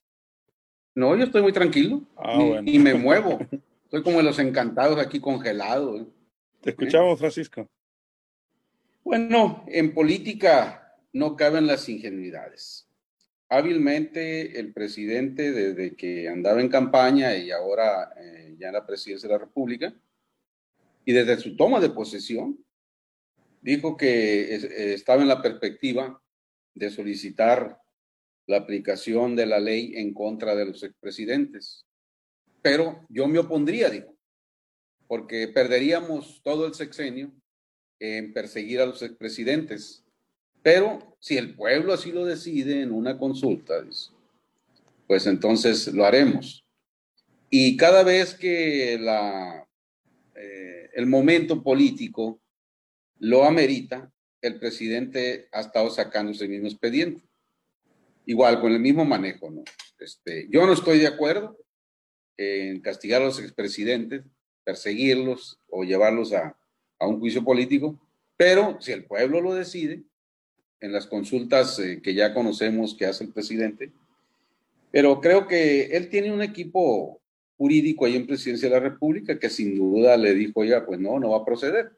No, 0.94 1.14
yo 1.14 1.24
estoy 1.24 1.42
muy 1.42 1.52
tranquilo 1.52 2.02
ah, 2.16 2.34
y, 2.34 2.48
bueno. 2.48 2.70
y, 2.70 2.78
me 2.78 2.94
muevo. 2.94 3.38
Estoy 3.84 4.02
como 4.02 4.18
de 4.18 4.24
los 4.24 4.38
encantados 4.38 4.98
aquí 4.98 5.20
congelado. 5.20 5.98
¿eh? 5.98 6.06
Te 6.60 6.70
escuchamos, 6.70 7.18
Francisco. 7.18 7.68
Bueno, 9.04 9.64
en 9.68 9.94
política 9.94 10.96
no 11.12 11.36
caben 11.36 11.66
las 11.66 11.88
ingenuidades. 11.88 12.88
Hábilmente 13.48 14.58
el 14.58 14.72
presidente, 14.72 15.52
desde 15.52 15.94
que 15.94 16.28
andaba 16.28 16.60
en 16.60 16.68
campaña 16.68 17.34
y 17.36 17.50
ahora 17.50 18.12
eh, 18.20 18.56
ya 18.58 18.66
en 18.66 18.74
la 18.74 18.84
presidencia 18.84 19.28
de 19.28 19.34
la 19.34 19.38
República, 19.38 19.94
y 21.04 21.12
desde 21.12 21.38
su 21.38 21.56
toma 21.56 21.80
de 21.80 21.88
posesión, 21.90 22.62
dijo 23.62 23.96
que 23.96 24.54
es, 24.54 24.64
eh, 24.64 24.94
estaba 24.94 25.22
en 25.22 25.28
la 25.28 25.40
perspectiva 25.40 26.20
de 26.74 26.90
solicitar 26.90 27.80
la 28.46 28.58
aplicación 28.58 29.36
de 29.36 29.46
la 29.46 29.60
ley 29.60 29.92
en 29.96 30.14
contra 30.14 30.54
de 30.54 30.66
los 30.66 30.82
expresidentes. 30.82 31.84
Pero 32.62 33.06
yo 33.08 33.28
me 33.28 33.38
opondría, 33.38 33.90
dijo, 33.90 34.16
porque 35.06 35.48
perderíamos 35.48 36.40
todo 36.42 36.66
el 36.66 36.74
sexenio 36.74 37.32
en 38.00 38.32
perseguir 38.32 38.80
a 38.80 38.86
los 38.86 39.02
expresidentes. 39.02 40.04
Pero 40.62 41.16
si 41.20 41.36
el 41.36 41.54
pueblo 41.54 41.92
así 41.92 42.12
lo 42.12 42.24
decide 42.24 42.82
en 42.82 42.92
una 42.92 43.18
consulta, 43.18 43.74
pues 45.06 45.26
entonces 45.26 45.88
lo 45.88 46.04
haremos. 46.04 46.64
Y 47.50 47.76
cada 47.76 48.02
vez 48.02 48.34
que 48.34 48.98
la, 49.00 49.66
eh, 50.34 50.90
el 50.94 51.06
momento 51.06 51.62
político 51.62 52.40
lo 53.18 53.44
amerita, 53.44 54.12
el 54.40 54.58
presidente 54.58 55.48
ha 55.52 55.60
estado 55.60 55.90
sacando 55.90 56.32
ese 56.32 56.48
mismo 56.48 56.68
expediente. 56.68 57.22
Igual, 58.26 58.60
con 58.60 58.72
el 58.72 58.80
mismo 58.80 59.04
manejo. 59.04 59.50
Este, 59.98 60.46
yo 60.50 60.66
no 60.66 60.72
estoy 60.72 60.98
de 60.98 61.06
acuerdo 61.06 61.56
en 62.36 62.80
castigar 62.80 63.22
a 63.22 63.26
los 63.26 63.40
expresidentes, 63.40 64.22
perseguirlos 64.64 65.58
o 65.68 65.82
llevarlos 65.82 66.32
a, 66.32 66.56
a 66.98 67.06
un 67.06 67.18
juicio 67.18 67.42
político, 67.42 67.98
pero 68.36 68.80
si 68.80 68.92
el 68.92 69.04
pueblo 69.04 69.40
lo 69.40 69.54
decide, 69.54 70.04
en 70.80 70.92
las 70.92 71.06
consultas 71.06 71.78
eh, 71.78 72.00
que 72.02 72.14
ya 72.14 72.34
conocemos 72.34 72.94
que 72.94 73.06
hace 73.06 73.24
el 73.24 73.32
presidente, 73.32 73.92
pero 74.90 75.20
creo 75.20 75.46
que 75.46 75.96
él 75.96 76.08
tiene 76.08 76.32
un 76.32 76.42
equipo 76.42 77.20
jurídico 77.56 78.04
ahí 78.04 78.16
en 78.16 78.26
Presidencia 78.26 78.68
de 78.68 78.74
la 78.74 78.80
República 78.80 79.38
que 79.38 79.50
sin 79.50 79.76
duda 79.76 80.16
le 80.16 80.34
dijo, 80.34 80.64
ya, 80.64 80.86
pues 80.86 81.00
no, 81.00 81.18
no 81.18 81.30
va 81.30 81.38
a 81.38 81.44
proceder. 81.44 81.90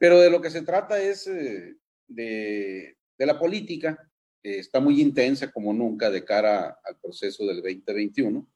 Pero 0.00 0.18
de 0.18 0.30
lo 0.30 0.40
que 0.40 0.48
se 0.48 0.62
trata 0.62 0.98
es 0.98 1.26
eh, 1.26 1.76
de, 2.08 2.96
la 3.18 3.38
política, 3.38 4.10
que 4.42 4.58
está 4.58 4.80
muy 4.80 4.98
intensa 4.98 5.52
como 5.52 5.74
nunca 5.74 6.08
de 6.08 6.24
cara 6.24 6.78
al 6.82 6.98
proceso 6.98 7.46
del 7.46 7.58
2021 7.58 8.48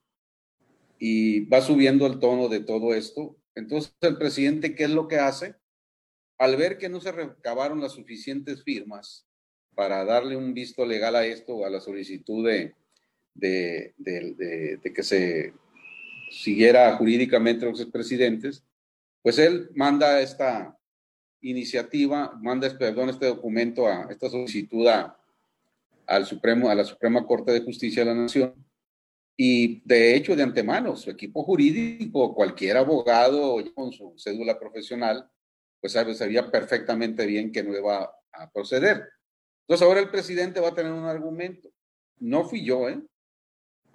y 0.98 1.40
va 1.40 1.60
subiendo 1.60 2.06
el 2.06 2.18
tono 2.18 2.48
de 2.48 2.60
todo 2.60 2.94
esto 2.94 3.36
entonces, 3.54 3.94
el 4.00 4.16
presidente, 4.16 4.74
¿qué 4.74 4.84
es 4.84 4.90
lo 4.90 5.06
que 5.06 5.18
hace? 5.18 5.54
Al 6.38 6.56
ver 6.56 6.78
que 6.78 6.88
no 6.88 7.00
se 7.00 7.12
recabaron 7.12 7.80
las 7.80 7.92
suficientes 7.92 8.64
firmas 8.64 9.28
para 9.74 10.04
darle 10.04 10.36
un 10.36 10.54
visto 10.54 10.84
legal 10.84 11.14
a 11.14 11.24
esto, 11.24 11.64
a 11.64 11.70
la 11.70 11.80
solicitud 11.80 12.46
de, 12.46 12.74
de 13.34 14.92
que 14.94 15.02
se 15.02 15.52
siguiera 16.30 16.96
jurídicamente 16.96 17.64
a 17.64 17.68
los 17.68 17.80
expresidentes, 17.80 18.64
pues 19.22 19.38
él 19.38 19.70
manda 19.74 20.20
esta 20.20 20.76
iniciativa, 21.48 22.32
manda, 22.40 22.68
perdón, 22.76 23.10
este 23.10 23.26
documento, 23.26 23.86
a 23.86 24.08
esta 24.10 24.28
solicitud 24.28 24.86
a, 24.88 25.16
al 26.06 26.26
Supremo, 26.26 26.68
a 26.68 26.74
la 26.74 26.84
Suprema 26.84 27.26
Corte 27.26 27.52
de 27.52 27.62
Justicia 27.62 28.04
de 28.04 28.14
la 28.14 28.20
Nación, 28.20 28.54
y 29.36 29.82
de 29.86 30.14
hecho, 30.14 30.36
de 30.36 30.42
antemano, 30.42 30.96
su 30.96 31.10
equipo 31.10 31.42
jurídico, 31.42 32.34
cualquier 32.34 32.76
abogado 32.76 33.56
con 33.74 33.92
su 33.92 34.14
cédula 34.16 34.58
profesional, 34.58 35.28
pues 35.80 35.92
sabía 35.92 36.50
perfectamente 36.50 37.26
bien 37.26 37.52
que 37.52 37.62
no 37.62 37.76
iba 37.76 38.10
a 38.32 38.50
proceder. 38.52 39.08
Entonces 39.62 39.86
ahora 39.86 40.00
el 40.00 40.10
presidente 40.10 40.60
va 40.60 40.68
a 40.68 40.74
tener 40.74 40.92
un 40.92 41.04
argumento. 41.04 41.68
No 42.18 42.44
fui 42.44 42.64
yo, 42.64 42.88
¿eh? 42.88 43.02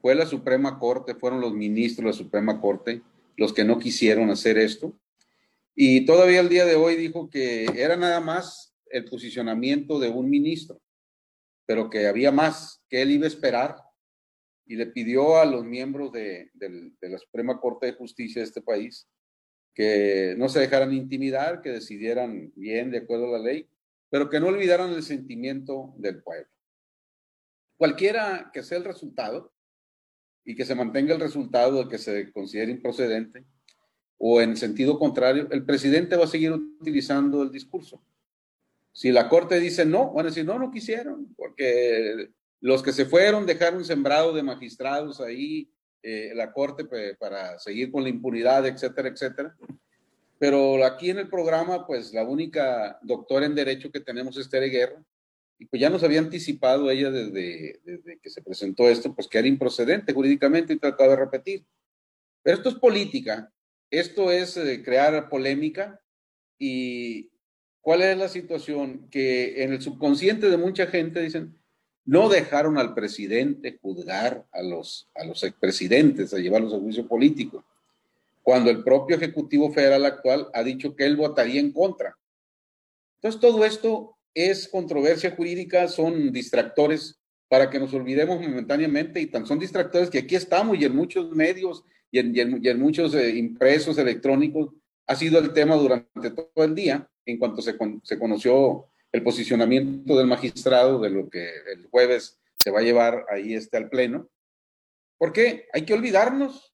Fue 0.01 0.15
la 0.15 0.25
Suprema 0.25 0.77
Corte, 0.77 1.15
fueron 1.15 1.41
los 1.41 1.53
ministros 1.53 2.03
de 2.03 2.11
la 2.11 2.13
Suprema 2.13 2.59
Corte 2.59 3.01
los 3.37 3.53
que 3.53 3.63
no 3.63 3.79
quisieron 3.79 4.29
hacer 4.29 4.57
esto. 4.57 4.93
Y 5.75 6.05
todavía 6.05 6.41
el 6.41 6.49
día 6.49 6.65
de 6.65 6.75
hoy 6.75 6.95
dijo 6.95 7.29
que 7.29 7.65
era 7.75 7.95
nada 7.95 8.19
más 8.19 8.75
el 8.89 9.05
posicionamiento 9.05 9.99
de 9.99 10.09
un 10.09 10.29
ministro, 10.29 10.81
pero 11.65 11.89
que 11.89 12.07
había 12.07 12.31
más, 12.31 12.83
que 12.89 13.01
él 13.01 13.11
iba 13.11 13.25
a 13.25 13.29
esperar 13.29 13.77
y 14.65 14.75
le 14.75 14.87
pidió 14.87 15.37
a 15.37 15.45
los 15.45 15.63
miembros 15.63 16.11
de, 16.11 16.51
la 17.01 17.17
Suprema 17.17 17.59
Corte 17.59 17.87
de 17.87 17.93
Justicia 17.93 18.41
de 18.41 18.47
este 18.47 18.61
país 18.61 19.07
que 19.73 20.35
no 20.37 20.49
se 20.49 20.59
dejaran 20.59 20.93
intimidar, 20.93 21.61
que 21.61 21.69
decidieran 21.69 22.51
bien 22.55 22.91
de 22.91 22.99
acuerdo 22.99 23.27
a 23.27 23.39
la 23.39 23.45
ley, 23.45 23.69
pero 24.09 24.29
que 24.29 24.39
no 24.39 24.47
olvidaran 24.47 24.91
el 24.91 25.03
sentimiento 25.03 25.93
del 25.97 26.21
pueblo. 26.21 26.49
cualquiera 27.77 28.51
que 28.53 28.61
sea 28.61 28.77
el 28.77 28.83
resultado 28.83 29.53
y 30.43 30.55
que 30.55 30.65
se 30.65 30.75
mantenga 30.75 31.13
el 31.13 31.21
resultado 31.21 31.83
de 31.83 31.89
que 31.89 31.97
se 31.97 32.31
considere 32.31 32.71
improcedente, 32.71 33.45
o 34.19 34.41
en 34.41 34.57
sentido 34.57 34.99
contrario, 34.99 35.47
el 35.49 35.65
presidente 35.65 36.17
va 36.17 36.25
a 36.25 36.27
seguir 36.27 36.51
utilizando 36.51 37.41
el 37.41 37.51
discurso. 37.51 38.03
Si 38.91 39.11
la 39.11 39.29
Corte 39.29 39.59
dice 39.59 39.85
no, 39.85 40.11
van 40.11 40.25
a 40.25 40.29
decir 40.29 40.45
no, 40.45 40.59
no 40.59 40.71
quisieron, 40.71 41.33
porque 41.35 42.29
los 42.59 42.83
que 42.83 42.91
se 42.91 43.05
fueron 43.05 43.45
dejaron 43.45 43.85
sembrado 43.85 44.33
de 44.33 44.43
magistrados 44.43 45.21
ahí 45.21 45.71
eh, 46.03 46.33
la 46.35 46.51
Corte 46.51 46.85
para 47.17 47.57
seguir 47.59 47.91
con 47.91 48.03
la 48.03 48.09
impunidad, 48.09 48.67
etcétera, 48.67 49.07
etcétera. 49.07 49.55
Pero 50.37 50.83
aquí 50.85 51.09
en 51.09 51.19
el 51.19 51.29
programa, 51.29 51.87
pues 51.87 52.13
la 52.13 52.23
única 52.23 52.99
doctora 53.01 53.45
en 53.45 53.55
Derecho 53.55 53.91
que 53.91 54.01
tenemos 54.01 54.37
es 54.37 54.49
Tere 54.49 54.67
Guerra, 54.67 55.01
y 55.57 55.65
pues 55.65 55.81
ya 55.81 55.89
nos 55.89 56.03
había 56.03 56.19
anticipado 56.19 56.89
ella 56.89 57.11
desde, 57.11 57.81
desde 57.83 58.19
que 58.19 58.29
se 58.29 58.41
presentó 58.41 58.87
esto, 58.89 59.13
pues 59.13 59.27
que 59.27 59.39
era 59.39 59.47
improcedente 59.47 60.13
jurídicamente 60.13 60.73
y 60.73 60.79
trataba 60.79 61.11
de 61.11 61.15
repetir. 61.17 61.65
Pero 62.41 62.57
esto 62.57 62.69
es 62.69 62.75
política, 62.75 63.51
esto 63.91 64.31
es 64.31 64.57
eh, 64.57 64.83
crear 64.83 65.29
polémica 65.29 66.01
y 66.57 67.29
¿cuál 67.81 68.01
es 68.01 68.17
la 68.17 68.29
situación? 68.29 69.07
Que 69.09 69.63
en 69.63 69.73
el 69.73 69.81
subconsciente 69.81 70.49
de 70.49 70.57
mucha 70.57 70.87
gente 70.87 71.21
dicen, 71.21 71.57
no 72.05 72.29
dejaron 72.29 72.77
al 72.77 72.93
presidente 72.93 73.77
juzgar 73.81 74.45
a 74.51 74.61
los, 74.61 75.09
a 75.15 75.23
los 75.25 75.43
expresidentes, 75.43 76.33
a 76.33 76.39
llevarlos 76.39 76.73
a 76.73 76.79
juicio 76.79 77.07
político, 77.07 77.63
cuando 78.41 78.71
el 78.71 78.83
propio 78.83 79.15
Ejecutivo 79.15 79.71
Federal 79.71 80.05
actual 80.05 80.47
ha 80.53 80.63
dicho 80.63 80.95
que 80.95 81.05
él 81.05 81.15
votaría 81.15 81.59
en 81.59 81.71
contra. 81.71 82.17
Entonces, 83.15 83.39
todo 83.39 83.63
esto 83.65 84.17
es 84.33 84.67
controversia 84.67 85.31
jurídica, 85.35 85.87
son 85.87 86.31
distractores 86.31 87.19
para 87.47 87.69
que 87.69 87.79
nos 87.79 87.93
olvidemos 87.93 88.39
momentáneamente 88.39 89.19
y 89.19 89.27
tan 89.27 89.45
son 89.45 89.59
distractores 89.59 90.09
que 90.09 90.19
aquí 90.19 90.35
estamos 90.35 90.77
y 90.77 90.85
en 90.85 90.95
muchos 90.95 91.31
medios 91.31 91.83
y 92.11 92.19
en, 92.19 92.79
muchos 92.79 93.13
eh, 93.13 93.29
impresos 93.35 93.97
electrónicos 93.97 94.73
ha 95.07 95.15
sido 95.15 95.39
el 95.39 95.53
tema 95.53 95.75
durante 95.75 96.31
todo 96.31 96.65
el 96.65 96.75
día, 96.75 97.09
en 97.25 97.37
cuanto 97.37 97.61
se, 97.61 97.77
conoció 98.17 98.87
el 99.11 99.23
posicionamiento 99.23 100.17
del 100.17 100.27
magistrado 100.27 100.99
de 100.99 101.09
lo 101.09 101.29
que 101.29 101.49
el 101.73 101.87
jueves 101.87 102.39
se 102.55 102.71
va 102.71 102.79
a 102.79 102.83
llevar 102.83 103.25
ahí 103.31 103.53
este 103.53 103.77
al 103.77 103.89
pleno. 103.89 104.29
Porque 105.17 105.67
hay 105.73 105.83
que 105.83 105.93
olvidarnos 105.93 106.73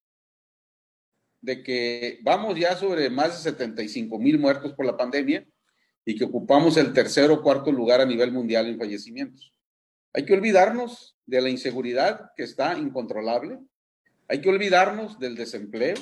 de 1.42 1.64
que 1.64 2.20
vamos 2.24 2.58
ya 2.60 2.76
sobre 2.76 3.10
más 3.10 3.44
de 3.44 3.52
75 3.52 4.18
mil 4.20 4.40
muertos 4.40 4.74
por 4.74 4.86
la 4.86 4.98
pandemia 4.98 5.46
y 6.06 6.16
que 6.16 6.26
ocupamos 6.26 6.78
el 6.78 6.94
tercer 6.94 7.32
o 7.32 7.42
cuarto 7.42 7.72
lugar 7.72 8.02
a 8.02 8.06
nivel 8.06 8.32
mundial 8.32 8.68
en 8.68 8.78
fallecimientos. 8.78 9.54
Hay 10.14 10.26
que 10.26 10.34
olvidarnos 10.34 11.18
de 11.26 11.42
la 11.42 11.50
inseguridad 11.50 12.32
que 12.36 12.44
está 12.44 12.78
incontrolable, 12.78 13.60
hay 14.28 14.42
que 14.42 14.50
olvidarnos 14.50 15.20
del 15.20 15.36
desempleo 15.36 15.96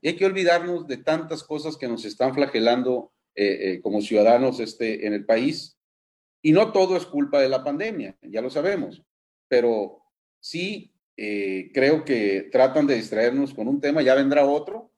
y 0.00 0.08
hay 0.08 0.16
que 0.16 0.26
olvidarnos 0.26 0.86
de 0.86 0.98
tantas 0.98 1.42
cosas 1.42 1.76
que 1.76 1.88
nos 1.88 2.04
están 2.04 2.34
flagelando 2.34 3.12
eh, 3.34 3.58
eh, 3.60 3.80
como 3.80 4.00
ciudadanos 4.00 4.60
este, 4.60 5.06
en 5.06 5.14
el 5.14 5.24
país. 5.24 5.78
Y 6.42 6.52
no 6.52 6.72
todo 6.72 6.96
es 6.96 7.06
culpa 7.06 7.40
de 7.40 7.48
la 7.48 7.64
pandemia, 7.64 8.16
ya 8.20 8.42
lo 8.42 8.50
sabemos, 8.50 9.02
pero 9.48 10.02
sí 10.40 10.92
eh, 11.16 11.70
creo 11.72 12.04
que 12.04 12.48
tratan 12.52 12.86
de 12.86 12.96
distraernos 12.96 13.54
con 13.54 13.66
un 13.66 13.80
tema, 13.80 14.02
ya 14.02 14.14
vendrá 14.14 14.44
otro, 14.44 14.92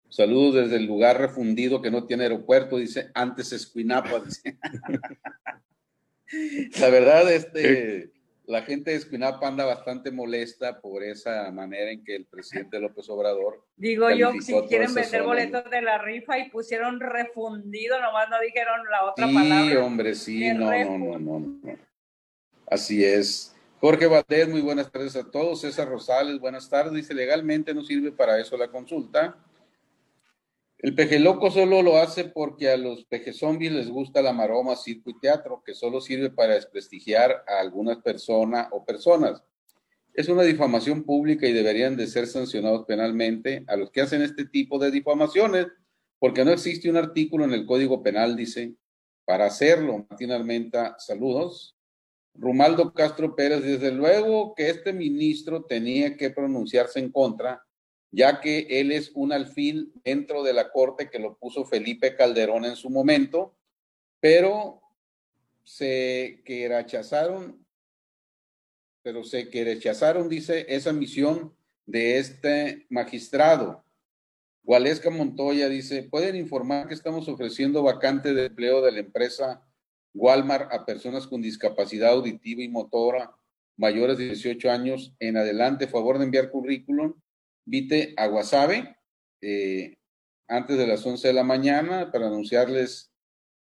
saludos 0.10 0.56
desde 0.56 0.78
el 0.78 0.86
lugar 0.86 1.20
refundido 1.20 1.82
que 1.82 1.92
no 1.92 2.06
tiene 2.06 2.24
aeropuerto, 2.24 2.78
dice 2.78 3.12
antes 3.14 3.52
Escuinapa. 3.52 4.24
La 6.80 6.90
verdad, 6.90 7.32
este, 7.32 8.12
la 8.48 8.62
gente 8.62 8.92
de 8.92 8.98
Escuinapa 8.98 9.48
anda 9.48 9.66
bastante 9.66 10.10
molesta 10.10 10.80
por 10.80 11.04
esa 11.04 11.52
manera 11.52 11.92
en 11.92 12.04
que 12.04 12.16
el 12.16 12.26
presidente 12.26 12.80
López 12.80 13.10
Obrador. 13.10 13.66
Digo 13.76 14.10
yo, 14.12 14.32
si 14.42 14.54
quieren 14.70 14.94
vender 14.94 15.24
boletos 15.24 15.70
de 15.70 15.82
la 15.82 15.98
rifa 15.98 16.40
y 16.40 16.50
pusieron 16.50 17.02
refundido, 17.02 18.02
nomás 18.02 18.30
no 18.30 18.40
dijeron 18.40 18.80
la 18.90 19.04
otra 19.04 19.26
palabra. 19.26 19.70
Sí, 19.70 19.76
hombre, 19.76 20.16
sí, 20.16 20.54
no, 20.54 20.72
no, 20.72 20.98
no, 20.98 21.20
no, 21.20 21.40
no. 21.40 21.78
Así 22.70 23.04
es. 23.04 23.54
Jorge 23.80 24.08
Valdés, 24.08 24.50
muy 24.50 24.62
buenas 24.62 24.92
tardes 24.92 25.16
a 25.16 25.30
todos. 25.30 25.62
César 25.62 25.88
Rosales, 25.88 26.40
buenas 26.40 26.68
tardes. 26.68 26.94
Dice, 26.94 27.14
legalmente 27.14 27.76
no 27.76 27.84
sirve 27.84 28.12
para 28.12 28.40
eso 28.40 28.58
la 28.58 28.72
consulta. 28.72 29.38
El 30.80 30.96
peje 30.96 31.20
loco 31.20 31.52
solo 31.52 31.84
lo 31.84 31.98
hace 31.98 32.26
porque 32.26 32.72
a 32.72 32.78
los 32.78 33.06
peje 33.06 33.34
zombies 33.34 33.72
les 33.72 33.90
gusta 33.90 34.24
la 34.24 34.34
maroma, 34.34 34.76
circo 34.76 35.12
y 35.12 35.20
teatro, 35.20 35.62
que 35.64 35.76
solo 35.76 36.02
sirve 36.02 36.32
para 36.32 36.56
desprestigiar 36.56 37.44
a 37.48 37.60
alguna 37.60 38.02
persona 38.02 38.68
o 38.72 38.84
personas. 38.84 39.44
Es 40.12 40.28
una 40.28 40.42
difamación 40.42 41.04
pública 41.04 41.48
y 41.48 41.54
deberían 41.54 41.96
de 41.96 42.08
ser 42.08 42.26
sancionados 42.26 42.84
penalmente 42.88 43.64
a 43.68 43.76
los 43.76 43.92
que 43.92 44.02
hacen 44.02 44.24
este 44.24 44.46
tipo 44.46 44.80
de 44.80 44.90
difamaciones, 44.90 45.68
porque 46.18 46.44
no 46.44 46.50
existe 46.50 46.90
un 46.90 46.98
artículo 46.98 47.46
en 47.46 47.54
el 47.54 47.68
Código 47.68 48.02
Penal, 48.02 48.36
dice, 48.36 48.74
para 49.24 49.46
hacerlo. 49.46 50.08
Martín 50.10 50.32
Armenta, 50.32 50.96
saludos. 50.98 51.77
Rumaldo 52.38 52.94
Castro 52.94 53.36
Pérez, 53.36 53.64
desde 53.64 53.92
luego 53.92 54.54
que 54.56 54.70
este 54.70 54.94
ministro 54.94 55.64
tenía 55.66 56.16
que 56.16 56.30
pronunciarse 56.30 57.00
en 57.00 57.12
contra, 57.12 57.66
ya 58.12 58.40
que 58.40 58.68
él 58.70 58.92
es 58.92 59.12
un 59.16 59.34
alfil 59.34 59.92
dentro 60.04 60.44
de 60.44 60.54
la 60.54 60.72
corte 60.72 61.10
que 61.10 61.20
lo 61.20 61.38
puso 61.38 61.66
Felipe 61.66 62.16
Calderón 62.16 62.66
en 62.66 62.76
su 62.76 62.90
momento, 62.90 63.56
pero 64.20 64.82
se 65.64 66.42
que 66.46 66.68
rechazaron, 66.68 67.66
pero 69.02 69.24
se 69.24 69.50
que 69.50 69.64
rechazaron, 69.64 70.30
dice, 70.30 70.66
esa 70.70 70.94
misión 70.94 71.56
de 71.86 72.20
este 72.20 72.86
magistrado. 72.90 73.84
Gualesca 74.64 75.10
Montoya 75.10 75.70
dice, 75.70 76.04
pueden 76.04 76.36
informar 76.36 76.88
que 76.88 76.94
estamos 76.94 77.28
ofreciendo 77.28 77.84
vacante 77.84 78.34
de 78.34 78.46
empleo 78.46 78.82
de 78.82 78.92
la 78.92 79.00
empresa 79.00 79.67
Walmart 80.14 80.72
a 80.72 80.86
personas 80.86 81.28
con 81.28 81.42
discapacidad 81.42 82.12
auditiva 82.12 82.64
y 82.64 82.70
motora 82.70 83.36
mayores 83.78 84.18
de 84.18 84.26
18 84.26 84.72
años 84.72 85.14
en 85.20 85.38
adelante. 85.38 85.88
Favor 85.88 86.18
de 86.18 86.26
enviar 86.26 86.50
currículum. 86.50 87.14
Vite 87.66 88.14
a 88.18 88.28
Guasave 88.28 88.98
eh, 89.42 89.98
antes 90.48 90.78
de 90.78 90.88
las 90.88 91.06
11 91.06 91.28
de 91.28 91.34
la 91.34 91.44
mañana 91.44 92.12
para 92.12 92.28
anunciarles 92.28 93.12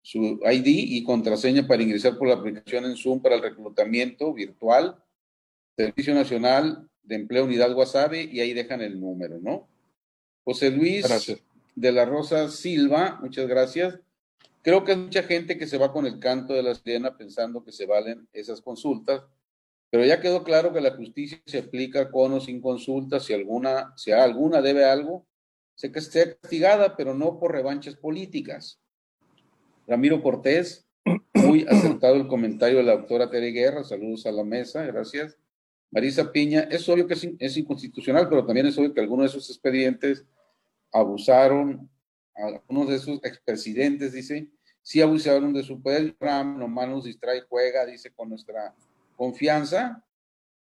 su 0.02 0.40
ID 0.44 0.66
y 0.66 1.04
contraseña 1.04 1.66
para 1.66 1.82
ingresar 1.82 2.18
por 2.18 2.28
la 2.28 2.34
aplicación 2.34 2.84
en 2.84 2.96
Zoom 2.96 3.22
para 3.22 3.36
el 3.36 3.42
reclutamiento 3.42 4.32
virtual. 4.34 5.02
Servicio 5.76 6.14
Nacional 6.14 6.88
de 7.02 7.14
Empleo 7.16 7.44
Unidad 7.44 7.72
Guasave 7.72 8.22
y 8.22 8.40
ahí 8.40 8.52
dejan 8.52 8.80
el 8.82 9.00
número, 9.00 9.38
¿no? 9.38 9.66
José 10.44 10.70
Luis 10.70 11.06
de 11.74 11.92
la 11.92 12.04
Rosa 12.04 12.50
Silva, 12.50 13.18
muchas 13.22 13.48
gracias. 13.48 13.98
Creo 14.64 14.82
que 14.82 14.92
hay 14.92 14.98
mucha 14.98 15.22
gente 15.22 15.58
que 15.58 15.66
se 15.66 15.76
va 15.76 15.92
con 15.92 16.06
el 16.06 16.18
canto 16.18 16.54
de 16.54 16.62
la 16.62 16.74
sirena 16.74 17.18
pensando 17.18 17.62
que 17.62 17.70
se 17.70 17.84
valen 17.84 18.26
esas 18.32 18.62
consultas, 18.62 19.22
pero 19.90 20.06
ya 20.06 20.22
quedó 20.22 20.42
claro 20.42 20.72
que 20.72 20.80
la 20.80 20.96
justicia 20.96 21.38
se 21.44 21.58
aplica 21.58 22.10
con 22.10 22.32
o 22.32 22.40
sin 22.40 22.62
consulta, 22.62 23.20
si 23.20 23.34
alguna, 23.34 23.92
si 23.98 24.10
alguna 24.10 24.62
debe 24.62 24.86
algo, 24.86 25.26
se 25.74 25.92
que 25.92 25.98
esté 25.98 26.38
castigada, 26.40 26.96
pero 26.96 27.12
no 27.12 27.38
por 27.38 27.52
revanchas 27.52 27.96
políticas. 27.96 28.80
Ramiro 29.86 30.22
Cortés, 30.22 30.88
muy 31.34 31.66
acertado 31.68 32.14
el 32.14 32.26
comentario 32.26 32.78
de 32.78 32.84
la 32.84 32.96
doctora 32.96 33.28
Tere 33.28 33.50
Guerra, 33.50 33.84
saludos 33.84 34.24
a 34.24 34.32
la 34.32 34.44
mesa, 34.44 34.86
gracias. 34.86 35.36
Marisa 35.90 36.32
Piña, 36.32 36.60
es 36.70 36.88
obvio 36.88 37.06
que 37.06 37.14
es, 37.38 37.56
inconstitucional, 37.58 38.30
pero 38.30 38.46
también 38.46 38.66
es 38.66 38.78
obvio 38.78 38.94
que 38.94 39.00
algunos 39.02 39.30
de 39.30 39.38
esos 39.38 39.50
expedientes 39.50 40.24
abusaron, 40.90 41.90
algunos 42.34 42.88
de 42.88 42.96
esos 42.96 43.24
expresidentes, 43.24 44.12
dice, 44.12 44.48
sí 44.82 45.00
abusaron 45.00 45.52
de 45.52 45.62
su 45.62 45.80
poder, 45.80 46.16
nomás 46.20 46.88
nos 46.88 47.04
distrae, 47.04 47.42
juega, 47.42 47.86
dice, 47.86 48.12
con 48.12 48.28
nuestra 48.28 48.74
confianza. 49.16 50.04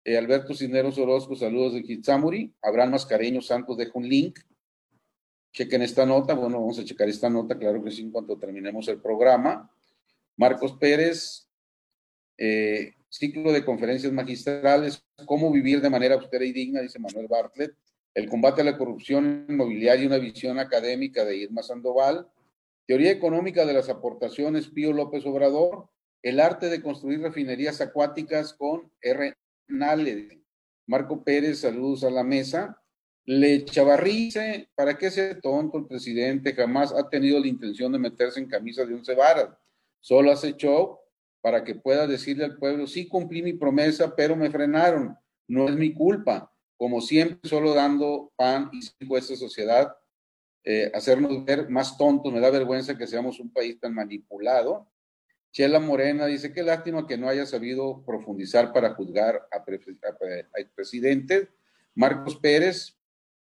Eh, 0.04 0.16
Alberto 0.16 0.54
Cisneros 0.54 0.98
Orozco, 0.98 1.36
saludos 1.36 1.74
de 1.74 1.82
Kitsamuri. 1.82 2.54
Abraham 2.62 2.92
Mascareño 2.92 3.40
Santos 3.40 3.76
deja 3.76 3.92
un 3.94 4.08
link. 4.08 4.38
Chequen 5.52 5.82
esta 5.82 6.06
nota. 6.06 6.34
Bueno, 6.34 6.60
vamos 6.60 6.78
a 6.78 6.84
checar 6.84 7.08
esta 7.08 7.28
nota, 7.28 7.58
claro 7.58 7.82
que 7.82 7.90
sí, 7.90 8.02
en 8.02 8.10
cuanto 8.10 8.38
terminemos 8.38 8.88
el 8.88 9.00
programa. 9.00 9.70
Marcos 10.36 10.72
Pérez, 10.72 11.48
eh, 12.38 12.94
ciclo 13.10 13.52
de 13.52 13.64
conferencias 13.64 14.12
magistrales, 14.12 15.04
cómo 15.26 15.52
vivir 15.52 15.80
de 15.80 15.90
manera 15.90 16.14
austera 16.14 16.44
y 16.44 16.52
digna, 16.52 16.80
dice 16.80 16.98
Manuel 16.98 17.26
Bartlett. 17.28 17.74
El 18.14 18.28
combate 18.28 18.62
a 18.62 18.64
la 18.64 18.76
corrupción 18.76 19.46
inmobiliaria 19.48 20.04
y 20.04 20.06
una 20.06 20.18
visión 20.18 20.58
académica 20.58 21.24
de 21.24 21.36
Irma 21.36 21.62
Sandoval. 21.62 22.28
Teoría 22.86 23.12
económica 23.12 23.64
de 23.64 23.72
las 23.72 23.88
aportaciones, 23.88 24.68
Pío 24.68 24.92
López 24.92 25.24
Obrador. 25.26 25.88
El 26.22 26.40
arte 26.40 26.68
de 26.68 26.82
construir 26.82 27.20
refinerías 27.20 27.80
acuáticas 27.80 28.52
con 28.52 28.92
R. 29.00 29.34
Nale. 29.68 30.42
Marco 30.86 31.22
Pérez, 31.22 31.60
saludos 31.60 32.02
a 32.02 32.10
la 32.10 32.24
mesa. 32.24 32.82
Le 33.26 33.64
chavarrice, 33.64 34.68
¿para 34.74 34.98
qué 34.98 35.06
ese 35.06 35.36
tonto 35.36 35.78
el 35.78 35.86
presidente? 35.86 36.52
Jamás 36.52 36.92
ha 36.92 37.08
tenido 37.08 37.38
la 37.38 37.46
intención 37.46 37.92
de 37.92 37.98
meterse 37.98 38.40
en 38.40 38.48
camisa 38.48 38.84
de 38.84 38.94
once 38.94 39.14
varas. 39.14 39.50
Solo 40.00 40.32
hace 40.32 40.54
show 40.56 40.98
para 41.40 41.62
que 41.62 41.76
pueda 41.76 42.06
decirle 42.06 42.44
al 42.44 42.56
pueblo, 42.56 42.86
sí 42.86 43.06
cumplí 43.06 43.42
mi 43.42 43.52
promesa, 43.52 44.14
pero 44.16 44.34
me 44.34 44.50
frenaron. 44.50 45.16
No 45.46 45.68
es 45.68 45.76
mi 45.76 45.94
culpa. 45.94 46.52
Como 46.80 47.02
siempre, 47.02 47.46
solo 47.46 47.74
dando 47.74 48.32
pan 48.36 48.70
y 48.72 48.80
circo 48.80 49.16
a 49.16 49.18
esta 49.18 49.36
sociedad, 49.36 49.94
eh, 50.64 50.90
hacernos 50.94 51.44
ver 51.44 51.68
más 51.68 51.98
tontos. 51.98 52.32
Me 52.32 52.40
da 52.40 52.48
vergüenza 52.48 52.96
que 52.96 53.06
seamos 53.06 53.38
un 53.38 53.52
país 53.52 53.78
tan 53.78 53.92
manipulado 53.92 54.88
Chela 55.52 55.80
Morena 55.80 56.26
dice, 56.26 56.52
qué 56.52 56.62
lástima 56.62 57.06
que 57.06 57.18
no 57.18 57.28
haya 57.28 57.44
sabido 57.44 58.04
profundizar 58.06 58.72
para 58.72 58.94
juzgar 58.94 59.48
a, 59.50 59.64
presidente. 60.74 61.48
Marcos 61.94 62.36
Pérez, 62.36 62.96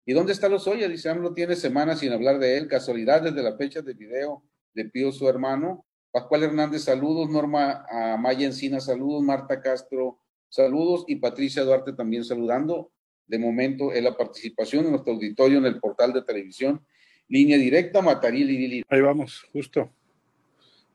¿y 0.06 0.14
dónde 0.14 0.34
está 0.34 0.50
Lozoya? 0.50 0.90
Dice, 0.90 1.10
AMLO 1.10 1.34
tiene 1.34 1.56
semanas 1.56 2.00
sin 2.00 2.12
hablar 2.12 2.40
de 2.40 2.58
él. 2.58 2.68
Casualidad 2.68 3.22
desde 3.22 3.42
la 3.42 3.56
fecha 3.56 3.82
del 3.82 3.96
video 3.96 4.44
de 4.74 4.86
Pío 4.86 5.14
su 5.14 5.30
hermano. 5.30 5.86
Pascual 6.12 6.44
Hernández, 6.44 6.84
saludos. 6.84 7.30
Norma 7.30 7.86
a 7.90 8.18
Maya 8.18 8.46
Encina, 8.46 8.82
saludos. 8.82 9.24
Marta 9.24 9.62
Castro, 9.62 10.20
saludos. 10.50 11.06
Y 11.08 11.16
Patricia 11.16 11.64
Duarte 11.64 11.94
también 11.94 12.26
saludando. 12.26 12.92
De 13.28 13.40
momento, 13.40 13.92
es 13.92 14.04
la 14.04 14.16
participación 14.16 14.86
en 14.86 14.92
nuestro 14.92 15.14
auditorio 15.14 15.58
en 15.58 15.66
el 15.66 15.80
portal 15.80 16.14
de 16.14 16.24
televisión. 16.24 16.86
Línea 17.28 17.58
directa, 17.58 18.02
Mataril 18.02 18.84
Ahí 18.90 19.02
vamos, 19.02 19.44
justo. 19.54 19.90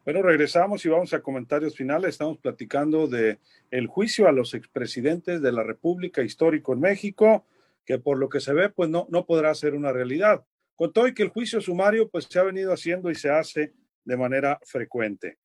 Bueno, 0.05 0.23
regresamos 0.23 0.85
y 0.85 0.89
vamos 0.89 1.13
a 1.13 1.21
comentarios 1.21 1.77
finales. 1.77 2.11
Estamos 2.11 2.39
platicando 2.39 3.07
de 3.07 3.39
el 3.71 3.87
juicio 3.87 4.27
a 4.27 4.33
los 4.33 4.55
expresidentes 4.55 5.43
de 5.43 5.53
la 5.53 5.63
República 5.63 6.23
Histórico 6.23 6.73
en 6.73 6.81
México, 6.81 7.45
que 7.85 7.99
por 7.99 8.19
lo 8.19 8.29
que 8.29 8.41
se 8.41 8.55
ve, 8.55 8.71
pues 8.71 8.89
no, 8.89 9.07
no 9.11 9.27
podrá 9.27 9.55
ser 9.55 9.75
una 9.75 9.93
realidad. 9.93 10.45
Con 10.77 10.93
todo 10.93 11.09
y 11.09 11.15
que 11.15 11.25
el 11.25 11.29
juicio 11.29 11.61
sumario, 11.61 12.09
pues 12.09 12.27
se 12.31 12.39
ha 12.39 12.43
venido 12.43 12.73
haciendo 12.73 13.11
y 13.11 13.17
se 13.17 13.31
hace 13.31 13.73
de 14.05 14.17
manera 14.17 14.59
frecuente. 14.65 15.39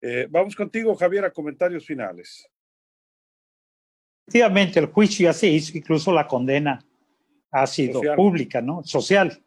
Eh, 0.00 0.26
vamos 0.30 0.56
contigo, 0.56 0.94
Javier, 0.94 1.24
a 1.24 1.30
comentarios 1.30 1.86
finales. 1.86 2.48
Efectivamente, 4.28 4.78
el 4.78 4.86
juicio 4.86 5.24
ya 5.24 5.32
se 5.32 5.48
hizo, 5.48 5.76
incluso 5.76 6.12
la 6.12 6.26
condena 6.26 6.84
ha 7.50 7.66
sido 7.66 8.02
pública, 8.14 8.60
¿no? 8.60 8.84
Social. 8.84 9.42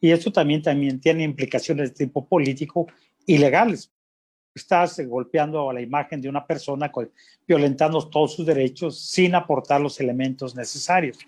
Y 0.00 0.10
esto 0.10 0.32
también, 0.32 0.60
también 0.60 1.00
tiene 1.00 1.22
implicaciones 1.22 1.90
de 1.90 2.04
tipo 2.06 2.26
político 2.26 2.86
y 3.24 3.38
legales 3.38 3.94
estás 4.54 5.00
golpeando 5.00 5.68
a 5.68 5.74
la 5.74 5.80
imagen 5.80 6.20
de 6.20 6.28
una 6.28 6.46
persona, 6.46 6.90
violentando 7.46 8.08
todos 8.08 8.34
sus 8.34 8.46
derechos 8.46 9.00
sin 9.00 9.34
aportar 9.34 9.80
los 9.80 10.00
elementos 10.00 10.54
necesarios. 10.54 11.18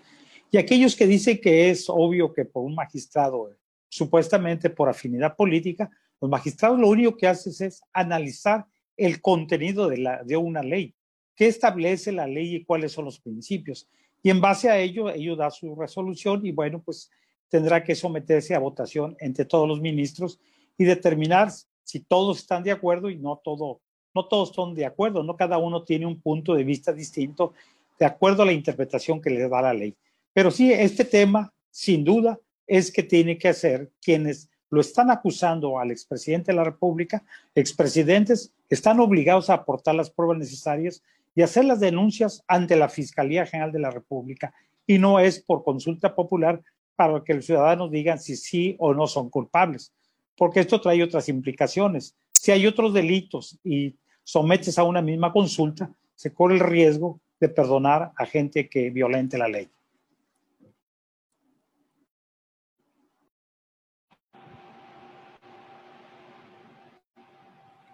Y 0.49 0.57
aquellos 0.57 0.95
que 0.95 1.05
dicen 1.05 1.39
que 1.41 1.69
es 1.69 1.89
obvio 1.89 2.33
que 2.33 2.45
por 2.45 2.63
un 2.63 2.73
magistrado, 2.73 3.51
supuestamente 3.89 4.69
por 4.69 4.87
afinidad 4.87 5.35
política, 5.35 5.89
los 6.21 6.31
magistrados 6.31 6.79
lo 6.79 6.87
único 6.87 7.17
que 7.17 7.27
hacen 7.27 7.67
es 7.67 7.81
analizar 7.91 8.65
el 8.95 9.21
contenido 9.21 9.87
de, 9.89 9.97
la, 9.97 10.23
de 10.23 10.37
una 10.37 10.63
ley, 10.63 10.95
qué 11.37 11.47
establece 11.47 12.11
la 12.11 12.27
ley 12.27 12.55
y 12.55 12.65
cuáles 12.65 12.91
son 12.91 13.05
los 13.05 13.19
principios. 13.19 13.87
Y 14.23 14.29
en 14.31 14.41
base 14.41 14.69
a 14.69 14.77
ello, 14.77 15.09
ellos 15.09 15.37
da 15.37 15.51
su 15.51 15.75
resolución 15.75 16.45
y 16.45 16.51
bueno, 16.51 16.81
pues 16.83 17.09
tendrá 17.47 17.83
que 17.83 17.95
someterse 17.95 18.55
a 18.55 18.59
votación 18.59 19.15
entre 19.19 19.45
todos 19.45 19.67
los 19.67 19.79
ministros 19.79 20.39
y 20.77 20.83
determinar 20.83 21.49
si 21.83 21.99
todos 22.01 22.39
están 22.39 22.63
de 22.63 22.71
acuerdo 22.71 23.09
y 23.09 23.15
no 23.15 23.39
todo, 23.41 23.79
no 24.13 24.25
todos 24.25 24.51
son 24.53 24.73
de 24.73 24.85
acuerdo, 24.85 25.23
no 25.23 25.37
cada 25.37 25.57
uno 25.59 25.83
tiene 25.83 26.05
un 26.05 26.19
punto 26.19 26.55
de 26.55 26.63
vista 26.63 26.91
distinto 26.91 27.53
de 27.99 28.05
acuerdo 28.05 28.43
a 28.43 28.47
la 28.47 28.51
interpretación 28.51 29.21
que 29.21 29.29
le 29.29 29.47
da 29.47 29.61
la 29.61 29.73
ley. 29.73 29.95
Pero 30.33 30.51
sí, 30.51 30.73
este 30.73 31.05
tema, 31.05 31.53
sin 31.71 32.03
duda, 32.03 32.39
es 32.65 32.91
que 32.91 33.03
tiene 33.03 33.37
que 33.37 33.47
hacer 33.47 33.91
quienes 34.01 34.49
lo 34.69 34.81
están 34.81 35.09
acusando 35.09 35.79
al 35.79 35.91
expresidente 35.91 36.51
de 36.51 36.57
la 36.57 36.63
República, 36.63 37.23
expresidentes 37.55 38.51
están 38.69 38.99
obligados 38.99 39.49
a 39.49 39.53
aportar 39.53 39.95
las 39.95 40.09
pruebas 40.09 40.37
necesarias 40.37 41.01
y 41.37 41.43
hacer 41.43 41.63
las 41.63 41.79
denuncias 41.79 42.43
ante 42.49 42.75
la 42.75 42.89
Fiscalía 42.89 43.45
General 43.45 43.71
de 43.71 43.79
la 43.79 43.91
República 43.91 44.53
y 44.85 44.97
no 44.97 45.21
es 45.21 45.39
por 45.39 45.63
consulta 45.63 46.13
popular 46.13 46.61
para 46.97 47.23
que 47.23 47.35
los 47.35 47.45
ciudadanos 47.45 47.91
digan 47.91 48.19
si 48.19 48.35
sí 48.35 48.75
o 48.79 48.93
no 48.93 49.07
son 49.07 49.29
culpables 49.29 49.93
porque 50.37 50.59
esto 50.59 50.79
trae 50.79 51.03
otras 51.03 51.27
implicaciones. 51.27 52.15
Si 52.31 52.51
hay 52.51 52.67
otros 52.67 52.93
delitos 52.93 53.59
y 53.63 53.95
sometes 54.23 54.77
a 54.77 54.83
una 54.83 55.01
misma 55.01 55.33
consulta, 55.33 55.91
se 56.15 56.33
corre 56.33 56.53
el 56.53 56.59
riesgo 56.59 57.19
de 57.39 57.49
perdonar 57.49 58.11
a 58.15 58.25
gente 58.25 58.69
que 58.69 58.91
violente 58.91 59.37
la 59.37 59.47
ley. 59.47 59.69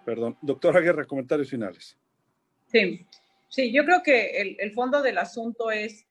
Perdón. 0.06 0.38
Doctora 0.42 0.82
Guerra, 0.82 1.06
comentarios 1.06 1.50
finales. 1.50 1.98
Sí, 2.68 3.06
sí, 3.54 3.72
yo 3.72 3.86
creo 3.86 4.04
que 4.04 4.42
el, 4.42 4.58
el, 4.60 4.74
fondo 4.74 5.02
del 5.02 5.18
asunto 5.18 5.72
es, 5.72 6.06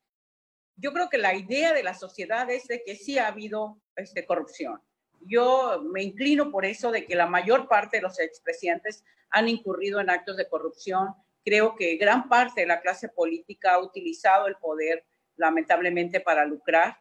yo 0.76 0.92
creo 0.92 1.10
que 1.10 1.18
la 1.18 1.34
idea 1.34 1.74
de 1.74 1.82
la 1.82 1.94
sociedad 1.94 2.48
es 2.50 2.66
de 2.68 2.82
que 2.82 2.96
sí 2.96 3.18
ha 3.18 3.26
habido 3.26 3.82
este, 3.96 4.24
corrupción 4.24 4.80
yo 5.26 5.82
me 5.82 6.02
inclino 6.02 6.50
por 6.50 6.64
eso 6.64 6.90
de 6.90 7.04
que 7.06 7.14
la 7.14 7.26
mayor 7.26 7.68
parte 7.68 7.98
de 7.98 8.02
los 8.02 8.18
expresidentes 8.18 9.04
han 9.30 9.48
incurrido 9.48 10.00
en 10.00 10.10
actos 10.10 10.36
de 10.36 10.48
corrupción. 10.48 11.14
Creo 11.44 11.74
que 11.74 11.96
gran 11.96 12.28
parte 12.28 12.62
de 12.62 12.66
la 12.66 12.80
clase 12.80 13.08
política 13.08 13.74
ha 13.74 13.78
utilizado 13.78 14.46
el 14.46 14.56
poder 14.56 15.04
lamentablemente 15.36 16.20
para 16.20 16.44
lucrar. 16.44 16.96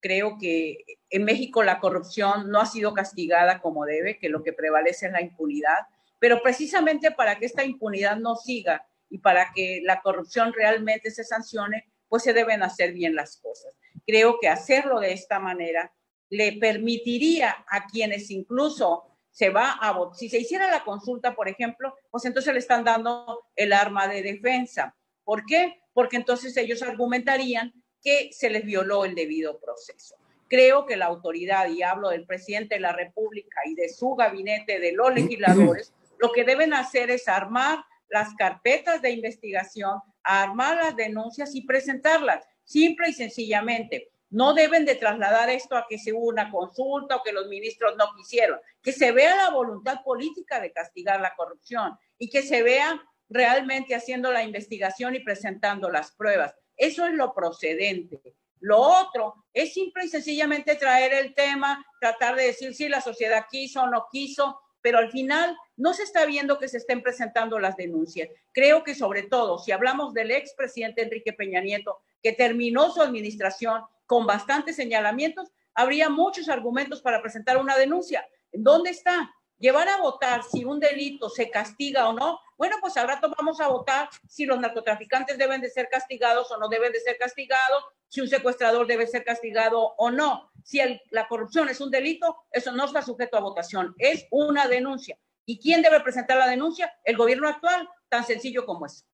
Creo 0.00 0.36
que 0.38 0.78
en 1.10 1.24
México 1.24 1.62
la 1.62 1.80
corrupción 1.80 2.50
no 2.50 2.60
ha 2.60 2.66
sido 2.66 2.94
castigada 2.94 3.60
como 3.60 3.84
debe, 3.84 4.18
que 4.18 4.28
lo 4.28 4.42
que 4.42 4.52
prevalece 4.52 5.06
es 5.06 5.12
la 5.12 5.22
impunidad, 5.22 5.78
pero 6.18 6.42
precisamente 6.42 7.10
para 7.10 7.38
que 7.38 7.46
esta 7.46 7.64
impunidad 7.64 8.16
no 8.16 8.36
siga 8.36 8.86
y 9.10 9.18
para 9.18 9.52
que 9.52 9.80
la 9.82 10.00
corrupción 10.00 10.52
realmente 10.52 11.10
se 11.10 11.24
sancione, 11.24 11.90
pues 12.08 12.22
se 12.22 12.32
deben 12.32 12.62
hacer 12.62 12.92
bien 12.92 13.14
las 13.14 13.36
cosas. 13.36 13.76
Creo 14.06 14.38
que 14.40 14.48
hacerlo 14.48 15.00
de 15.00 15.12
esta 15.12 15.38
manera 15.38 15.92
le 16.30 16.52
permitiría 16.52 17.64
a 17.68 17.86
quienes 17.86 18.30
incluso 18.30 19.04
se 19.30 19.50
va 19.50 19.72
a 19.72 19.92
votar, 19.92 20.16
si 20.16 20.28
se 20.28 20.38
hiciera 20.38 20.70
la 20.70 20.84
consulta, 20.84 21.34
por 21.34 21.48
ejemplo, 21.48 21.94
pues 22.10 22.24
entonces 22.24 22.52
le 22.52 22.58
están 22.58 22.84
dando 22.84 23.46
el 23.56 23.72
arma 23.72 24.08
de 24.08 24.22
defensa. 24.22 24.96
¿Por 25.24 25.44
qué? 25.44 25.82
Porque 25.92 26.16
entonces 26.16 26.56
ellos 26.56 26.82
argumentarían 26.82 27.72
que 28.02 28.30
se 28.32 28.50
les 28.50 28.64
violó 28.64 29.04
el 29.04 29.14
debido 29.14 29.60
proceso. 29.60 30.16
Creo 30.48 30.86
que 30.86 30.96
la 30.96 31.06
autoridad, 31.06 31.68
y 31.68 31.82
hablo 31.82 32.08
del 32.08 32.26
presidente 32.26 32.76
de 32.76 32.80
la 32.80 32.92
República 32.92 33.60
y 33.66 33.74
de 33.74 33.88
su 33.88 34.14
gabinete, 34.14 34.80
de 34.80 34.92
los 34.92 35.14
legisladores, 35.14 35.92
lo 36.18 36.32
que 36.32 36.44
deben 36.44 36.74
hacer 36.74 37.10
es 37.10 37.28
armar 37.28 37.84
las 38.10 38.34
carpetas 38.34 39.00
de 39.02 39.10
investigación, 39.10 40.00
armar 40.22 40.76
las 40.76 40.96
denuncias 40.96 41.54
y 41.54 41.62
presentarlas, 41.62 42.44
simple 42.64 43.08
y 43.08 43.12
sencillamente 43.12 44.10
no 44.30 44.54
deben 44.54 44.84
de 44.84 44.94
trasladar 44.94 45.50
esto 45.50 45.76
a 45.76 45.86
que 45.88 45.98
se 45.98 46.12
hubo 46.12 46.28
una 46.28 46.50
consulta 46.50 47.16
o 47.16 47.22
que 47.22 47.32
los 47.32 47.48
ministros 47.48 47.96
no 47.96 48.14
quisieron. 48.16 48.60
Que 48.80 48.92
se 48.92 49.10
vea 49.10 49.34
la 49.36 49.50
voluntad 49.50 50.02
política 50.04 50.60
de 50.60 50.72
castigar 50.72 51.20
la 51.20 51.34
corrupción 51.34 51.98
y 52.16 52.30
que 52.30 52.42
se 52.42 52.62
vea 52.62 53.02
realmente 53.28 53.94
haciendo 53.94 54.32
la 54.32 54.44
investigación 54.44 55.16
y 55.16 55.20
presentando 55.20 55.90
las 55.90 56.12
pruebas. 56.12 56.54
Eso 56.76 57.06
es 57.06 57.12
lo 57.12 57.34
procedente. 57.34 58.20
Lo 58.60 58.78
otro 58.78 59.34
es 59.52 59.74
simple 59.74 60.04
y 60.04 60.08
sencillamente 60.08 60.76
traer 60.76 61.12
el 61.12 61.34
tema, 61.34 61.84
tratar 62.00 62.36
de 62.36 62.46
decir 62.46 62.74
si 62.74 62.88
la 62.88 63.00
sociedad 63.00 63.46
quiso 63.50 63.82
o 63.82 63.88
no 63.88 64.06
quiso, 64.12 64.60
pero 64.82 64.98
al 64.98 65.10
final 65.10 65.56
no 65.76 65.94
se 65.94 66.02
está 66.02 66.26
viendo 66.26 66.58
que 66.58 66.68
se 66.68 66.78
estén 66.78 67.02
presentando 67.02 67.58
las 67.58 67.76
denuncias. 67.76 68.28
Creo 68.52 68.84
que 68.84 68.94
sobre 68.94 69.22
todo, 69.22 69.58
si 69.58 69.72
hablamos 69.72 70.14
del 70.14 70.30
expresidente 70.30 71.02
Enrique 71.02 71.32
Peña 71.32 71.60
Nieto, 71.60 71.98
que 72.22 72.32
terminó 72.32 72.90
su 72.90 73.02
administración 73.02 73.82
con 74.06 74.26
bastantes 74.26 74.76
señalamientos, 74.76 75.50
habría 75.74 76.08
muchos 76.08 76.48
argumentos 76.48 77.00
para 77.00 77.22
presentar 77.22 77.56
una 77.56 77.76
denuncia. 77.76 78.26
¿Dónde 78.52 78.90
está? 78.90 79.32
Llevar 79.60 79.88
a 79.90 79.98
votar 79.98 80.42
si 80.42 80.64
un 80.64 80.80
delito 80.80 81.28
se 81.28 81.50
castiga 81.50 82.08
o 82.08 82.14
no. 82.14 82.40
Bueno, 82.56 82.76
pues 82.80 82.96
al 82.96 83.06
rato 83.06 83.30
vamos 83.36 83.60
a 83.60 83.68
votar 83.68 84.08
si 84.26 84.46
los 84.46 84.58
narcotraficantes 84.58 85.36
deben 85.36 85.60
de 85.60 85.68
ser 85.68 85.88
castigados 85.90 86.50
o 86.50 86.56
no 86.56 86.68
deben 86.68 86.92
de 86.92 87.00
ser 87.00 87.18
castigados, 87.18 87.84
si 88.08 88.22
un 88.22 88.28
secuestrador 88.28 88.86
debe 88.86 89.06
ser 89.06 89.22
castigado 89.22 89.94
o 89.98 90.10
no. 90.10 90.50
Si 90.64 90.80
la 91.10 91.28
corrupción 91.28 91.68
es 91.68 91.80
un 91.82 91.90
delito, 91.90 92.38
eso 92.50 92.72
no 92.72 92.86
está 92.86 93.02
sujeto 93.02 93.36
a 93.36 93.40
votación, 93.40 93.94
es 93.98 94.26
una 94.30 94.66
denuncia. 94.66 95.18
¿Y 95.44 95.58
quién 95.60 95.82
debe 95.82 96.00
presentar 96.00 96.38
la 96.38 96.48
denuncia? 96.48 96.94
El 97.04 97.18
gobierno 97.18 97.46
actual, 97.46 97.86
tan 98.08 98.24
sencillo 98.24 98.64
como 98.64 98.86
es. 98.86 99.04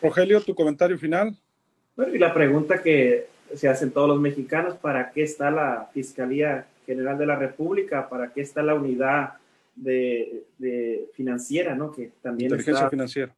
Rogelio, 0.00 0.40
tu 0.40 0.54
comentario 0.54 0.98
final. 0.98 1.36
Bueno, 1.96 2.14
y 2.14 2.18
la 2.18 2.32
pregunta 2.32 2.82
que 2.82 3.28
se 3.56 3.68
hacen 3.68 3.90
todos 3.90 4.08
los 4.08 4.20
mexicanos, 4.20 4.76
¿para 4.76 5.10
qué 5.10 5.22
está 5.22 5.50
la 5.50 5.90
Fiscalía 5.92 6.66
General 6.86 7.18
de 7.18 7.26
la 7.26 7.36
República? 7.36 8.08
¿Para 8.08 8.32
qué 8.32 8.42
está 8.42 8.62
la 8.62 8.74
unidad 8.74 9.34
de, 9.74 10.44
financiera, 11.14 11.74
¿no? 11.74 11.92
Que 11.92 12.12
también 12.22 12.50
inteligencia 12.50 12.88
financiera. 12.88 13.34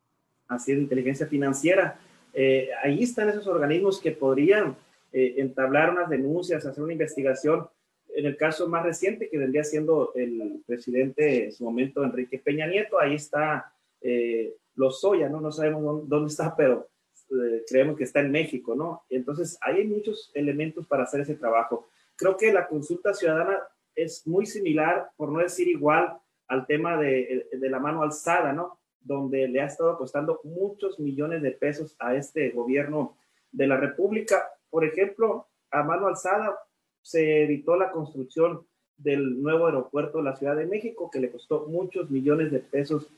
Así 0.49 0.73
es, 0.73 0.79
inteligencia 0.79 1.27
financiera. 1.27 1.99
Eh, 2.33 2.71
ahí 2.83 3.03
están 3.03 3.29
esos 3.29 3.47
organismos 3.47 4.01
que 4.01 4.13
podrían 4.13 4.77
eh, 5.13 5.35
entablar 5.39 5.91
unas 5.91 6.09
denuncias, 6.09 6.65
hacer 6.67 6.83
una 6.83 6.93
investigación 6.93 7.69
en 8.15 8.27
el 8.27 8.37
caso 8.37 8.69
más 8.69 8.85
reciente, 8.85 9.29
que 9.29 9.39
vendría 9.39 9.65
siendo 9.65 10.13
el 10.15 10.63
presidente 10.67 11.45
en 11.45 11.53
su 11.53 11.65
momento, 11.65 12.03
Enrique 12.03 12.39
Peña 12.39 12.67
Nieto, 12.67 12.99
ahí 12.99 13.15
está 13.15 13.73
eh, 14.01 14.55
Lozoya, 14.75 15.29
¿no? 15.29 15.41
No 15.41 15.53
sabemos 15.53 16.09
dónde, 16.09 16.29
está, 16.29 16.55
pero 16.57 16.89
eh, 17.31 17.65
creemos 17.69 17.97
que 17.97 18.05
está 18.05 18.21
en 18.21 18.31
México, 18.31 18.75
¿no? 18.75 19.03
Entonces, 19.11 19.59
hay 19.61 19.87
muchos 19.87 20.31
elementos 20.35 20.87
para 20.87 21.05
hacer 21.05 21.21
ese 21.21 21.35
trabajo. 21.35 21.89
Creo 22.17 22.37
que 22.37 22.53
la 22.53 22.67
consulta 22.67 23.15
ciudadana 23.15 23.59
es 23.95 24.27
muy 24.27 24.47
similar, 24.47 25.11
por 25.17 25.31
no 25.31 25.41
decir 25.41 25.69
igual, 25.69 26.17
al 26.47 26.67
tema 26.67 26.97
de, 26.97 27.49
de 27.53 27.71
la 27.71 27.79
mano 27.79 28.03
alzada, 28.03 28.53
¿no? 28.53 28.79
Donde 29.01 29.49
le 29.49 29.61
ha 29.61 29.67
estado 29.67 29.99
costando 29.99 30.41
muchos 30.45 30.99
millones 30.99 31.43
de 31.43 31.53
pesos 31.53 31.95
a 31.99 32.15
este 32.15 32.51
gobierno 32.51 33.17
de 33.53 33.67
la 33.67 33.77
República. 33.77 34.51
Por 34.71 34.85
ejemplo, 34.85 35.47
a 35.71 35.83
mano 35.83 36.07
alzada, 36.07 36.59
se 37.03 37.43
evitó 37.43 37.77
la 37.77 37.91
construcción 37.91 38.67
del 38.97 39.41
nuevo 39.41 39.67
aeropuerto 39.67 40.19
de 40.19 40.25
la 40.25 40.37
Ciudad 40.37 40.57
de 40.57 40.67
México, 40.67 41.11
que 41.11 41.21
le 41.21 41.31
costó 41.31 41.67
muchos 41.69 42.11
millones 42.11 42.51
de 42.51 42.59
pesos 42.59 43.09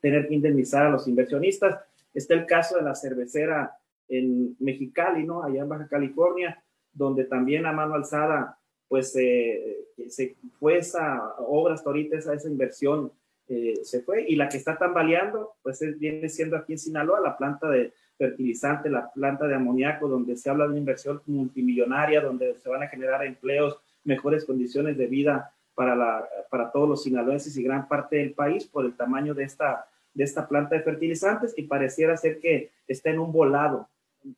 tener 0.00 0.28
que 0.28 0.34
indemnizar 0.34 0.86
a 0.86 0.90
los 0.90 1.08
inversionistas. 1.08 1.80
Está 2.18 2.34
el 2.34 2.46
caso 2.46 2.76
de 2.76 2.82
la 2.82 2.94
cervecera 2.94 3.76
en 4.08 4.56
Mexicali, 4.58 5.24
¿no? 5.24 5.44
Allá 5.44 5.62
en 5.62 5.68
Baja 5.68 5.86
California, 5.88 6.62
donde 6.92 7.24
también 7.24 7.64
a 7.64 7.72
mano 7.72 7.94
alzada, 7.94 8.58
pues 8.88 9.12
se 9.12 10.36
fue 10.58 10.78
esa 10.78 11.34
obra 11.38 11.74
hasta 11.74 11.90
ahorita, 11.90 12.16
esa, 12.16 12.48
inversión 12.48 13.12
eh, 13.48 13.74
se 13.82 14.02
fue. 14.02 14.24
Y 14.28 14.36
la 14.36 14.48
que 14.48 14.56
está 14.56 14.76
tambaleando, 14.76 15.52
pues 15.62 15.80
viene 15.98 16.28
siendo 16.28 16.56
aquí 16.56 16.72
en 16.72 16.78
Sinaloa, 16.78 17.20
la 17.20 17.36
planta 17.36 17.70
de 17.70 17.92
fertilizante, 18.16 18.90
la 18.90 19.12
planta 19.12 19.46
de 19.46 19.54
amoníaco, 19.54 20.08
donde 20.08 20.36
se 20.36 20.50
habla 20.50 20.64
de 20.64 20.70
una 20.70 20.78
inversión 20.78 21.22
multimillonaria, 21.26 22.20
donde 22.20 22.56
se 22.56 22.68
van 22.68 22.82
a 22.82 22.88
generar 22.88 23.24
empleos, 23.24 23.78
mejores 24.02 24.44
condiciones 24.44 24.96
de 24.96 25.06
vida 25.06 25.52
para, 25.74 26.28
para 26.50 26.72
todos 26.72 26.88
los 26.88 27.02
sinaloenses 27.04 27.56
y 27.56 27.62
gran 27.62 27.86
parte 27.86 28.16
del 28.16 28.32
país 28.32 28.66
por 28.66 28.84
el 28.84 28.96
tamaño 28.96 29.34
de 29.34 29.44
esta, 29.44 29.86
de 30.18 30.24
esta 30.24 30.48
planta 30.48 30.74
de 30.74 30.82
fertilizantes 30.82 31.54
y 31.56 31.62
pareciera 31.62 32.16
ser 32.16 32.40
que 32.40 32.72
está 32.88 33.10
en 33.10 33.20
un 33.20 33.30
volado. 33.30 33.88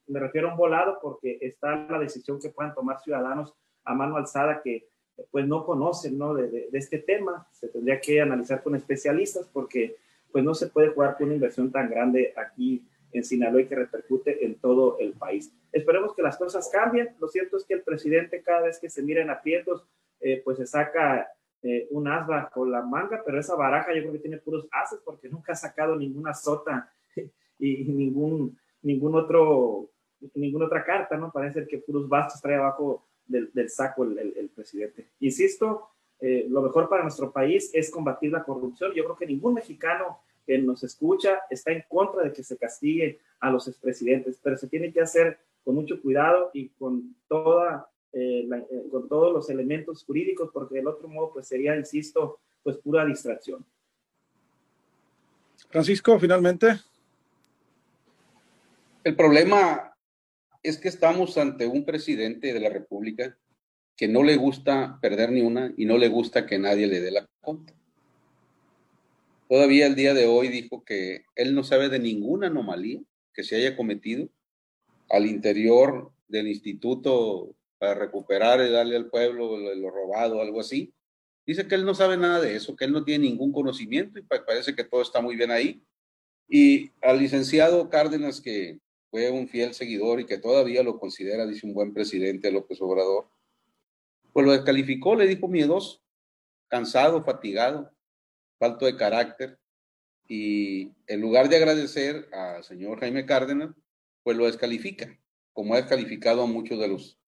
Me 0.08 0.20
refiero 0.20 0.48
a 0.48 0.52
un 0.52 0.58
volado 0.58 0.98
porque 1.00 1.38
está 1.40 1.74
la 1.88 1.98
decisión 1.98 2.38
que 2.38 2.50
puedan 2.50 2.74
tomar 2.74 3.00
ciudadanos 3.00 3.54
a 3.84 3.94
mano 3.94 4.18
alzada 4.18 4.60
que 4.62 4.86
pues 5.30 5.46
no 5.46 5.64
conocen 5.64 6.18
¿no? 6.18 6.34
De, 6.34 6.68
este 6.74 6.98
tema. 6.98 7.48
Se 7.52 7.68
tendría 7.68 7.98
que 7.98 8.20
analizar 8.20 8.62
con 8.62 8.76
especialistas 8.76 9.48
porque 9.50 9.96
pues 10.30 10.44
no 10.44 10.54
se 10.54 10.66
puede 10.66 10.90
jugar 10.90 11.16
con 11.16 11.28
una 11.28 11.36
inversión 11.36 11.72
tan 11.72 11.88
grande 11.88 12.34
aquí 12.36 12.84
en 13.12 13.24
Sinaloa 13.24 13.62
y 13.62 13.66
que 13.66 13.76
repercute 13.76 14.44
en 14.44 14.56
todo 14.56 14.98
el 14.98 15.14
país. 15.14 15.50
Esperemos 15.72 16.14
que 16.14 16.20
las 16.20 16.36
cosas 16.36 16.68
cambien. 16.70 17.16
Lo 17.18 17.28
cierto 17.28 17.56
es 17.56 17.64
que 17.64 17.72
el 17.72 17.82
presidente 17.82 18.42
cada 18.42 18.66
vez 18.66 18.78
que 18.78 18.90
se 18.90 19.02
mira 19.02 19.22
en 19.22 19.30
aprietos, 19.30 19.82
eh, 20.20 20.42
pues 20.44 20.58
se 20.58 20.66
saca 20.66 21.26
eh, 21.62 21.88
un 21.90 22.08
as 22.08 22.26
bajo 22.26 22.64
la 22.64 22.82
manga, 22.82 23.22
pero 23.24 23.38
esa 23.38 23.54
baraja 23.54 23.94
yo 23.94 24.00
creo 24.00 24.12
que 24.12 24.18
tiene 24.20 24.38
puros 24.38 24.66
ases 24.72 25.00
porque 25.04 25.28
nunca 25.28 25.52
ha 25.52 25.56
sacado 25.56 25.94
ninguna 25.96 26.32
sota 26.32 26.90
y, 27.58 27.84
ningún, 27.84 28.58
ningún 28.82 29.14
otro, 29.14 29.90
ninguna 30.34 30.66
otra 30.66 30.84
carta, 30.84 31.16
¿no? 31.16 31.30
Parece 31.30 31.66
que 31.66 31.78
puros 31.78 32.08
bastos 32.08 32.40
trae 32.40 32.56
abajo 32.56 33.06
del, 33.26 33.50
saco 33.68 34.04
el, 34.04 34.50
presidente. 34.54 35.10
Insisto, 35.20 35.90
eh, 36.20 36.46
lo 36.48 36.62
mejor 36.62 36.88
para 36.88 37.02
nuestro 37.02 37.30
país 37.30 37.70
es 37.72 37.90
combatir 37.90 38.32
la 38.32 38.42
corrupción. 38.42 38.92
Yo 38.94 39.04
creo 39.04 39.16
que 39.16 39.26
ningún 39.26 39.54
mexicano 39.54 40.18
que 40.46 40.58
nos 40.58 40.82
escucha 40.82 41.40
está 41.50 41.72
en 41.72 41.84
contra 41.88 42.22
de 42.22 42.32
que 42.32 42.42
se 42.42 42.56
castigue 42.56 43.20
a 43.38 43.50
los 43.50 43.68
expresidentes, 43.68 44.38
pero 44.42 44.56
se 44.56 44.68
tiene 44.68 44.92
que 44.92 45.00
hacer 45.00 45.38
con 45.64 45.74
mucho 45.74 46.00
cuidado 46.00 46.50
y 46.52 46.70
con, 46.70 47.14
toda, 47.28 47.88
eh, 48.12 48.48
eh, 48.50 48.88
con 48.90 49.08
todos 49.08 49.32
los 49.32 49.48
elementos 49.50 50.04
jurídicos, 50.04 50.50
porque 50.52 50.76
del 50.76 50.88
otro 50.88 51.08
modo 51.08 51.32
pues 51.32 51.46
sería, 51.46 51.76
insisto, 51.76 52.40
pues 52.62 52.76
pura 52.78 53.04
distracción. 53.04 53.64
Francisco, 55.68 56.18
finalmente. 56.18 56.80
El 59.04 59.16
problema 59.16 59.94
es 60.62 60.78
que 60.78 60.88
estamos 60.88 61.38
ante 61.38 61.66
un 61.66 61.84
presidente 61.84 62.52
de 62.52 62.60
la 62.60 62.68
República 62.68 63.36
que 63.96 64.08
no 64.08 64.22
le 64.22 64.36
gusta 64.36 64.98
perder 65.00 65.30
ni 65.30 65.42
una 65.42 65.72
y 65.76 65.84
no 65.84 65.98
le 65.98 66.08
gusta 66.08 66.46
que 66.46 66.58
nadie 66.58 66.86
le 66.86 67.00
dé 67.00 67.10
la 67.10 67.28
contra. 67.40 67.76
Todavía 69.48 69.86
el 69.86 69.94
día 69.94 70.14
de 70.14 70.26
hoy 70.26 70.48
dijo 70.48 70.84
que 70.84 71.24
él 71.34 71.54
no 71.54 71.64
sabe 71.64 71.88
de 71.88 71.98
ninguna 71.98 72.48
anomalía 72.48 73.00
que 73.34 73.42
se 73.42 73.56
haya 73.56 73.76
cometido 73.76 74.28
al 75.08 75.26
interior 75.26 76.12
del 76.28 76.48
instituto 76.48 77.54
para 77.80 77.94
recuperar 77.94 78.60
y 78.60 78.70
darle 78.70 78.94
al 78.94 79.08
pueblo 79.08 79.56
lo, 79.56 79.90
robado, 79.90 80.42
algo 80.42 80.60
así. 80.60 80.92
Dice 81.46 81.66
que 81.66 81.74
él 81.74 81.86
no 81.86 81.94
sabe 81.94 82.18
nada 82.18 82.38
de 82.38 82.54
eso, 82.54 82.76
que 82.76 82.84
él 82.84 82.92
no 82.92 83.04
tiene 83.04 83.24
ningún 83.24 83.52
conocimiento 83.52 84.18
y 84.18 84.22
parece 84.22 84.76
que 84.76 84.84
todo 84.84 85.00
está 85.00 85.22
muy 85.22 85.34
bien 85.34 85.50
ahí. 85.50 85.82
Y 86.46 86.90
al 87.00 87.18
licenciado 87.18 87.88
Cárdenas, 87.88 88.42
que 88.42 88.78
fue 89.10 89.30
un 89.30 89.48
fiel 89.48 89.72
seguidor 89.72 90.20
y 90.20 90.26
que 90.26 90.36
todavía 90.36 90.82
lo 90.82 90.98
considera, 90.98 91.46
dice 91.46 91.66
un 91.66 91.72
buen 91.72 91.94
presidente 91.94 92.52
López 92.52 92.82
Obrador, 92.82 93.30
pues 94.34 94.44
lo 94.44 94.52
descalificó, 94.52 95.16
le 95.16 95.26
dijo 95.26 95.48
miedoso, 95.48 96.02
cansado, 96.68 97.24
fatigado, 97.24 97.90
falto 98.58 98.84
de 98.84 98.96
carácter, 98.96 99.58
y 100.28 100.92
en 101.06 101.20
lugar 101.22 101.48
de 101.48 101.56
agradecer 101.56 102.28
al 102.32 102.62
señor 102.62 103.00
Jaime 103.00 103.24
Cárdenas, 103.24 103.74
pues 104.22 104.36
lo 104.36 104.44
descalifica, 104.44 105.18
como 105.54 105.72
ha 105.72 105.78
descalificado 105.78 106.42
a 106.42 106.46
muchos 106.46 106.78
de 106.78 106.88
los 106.88 107.19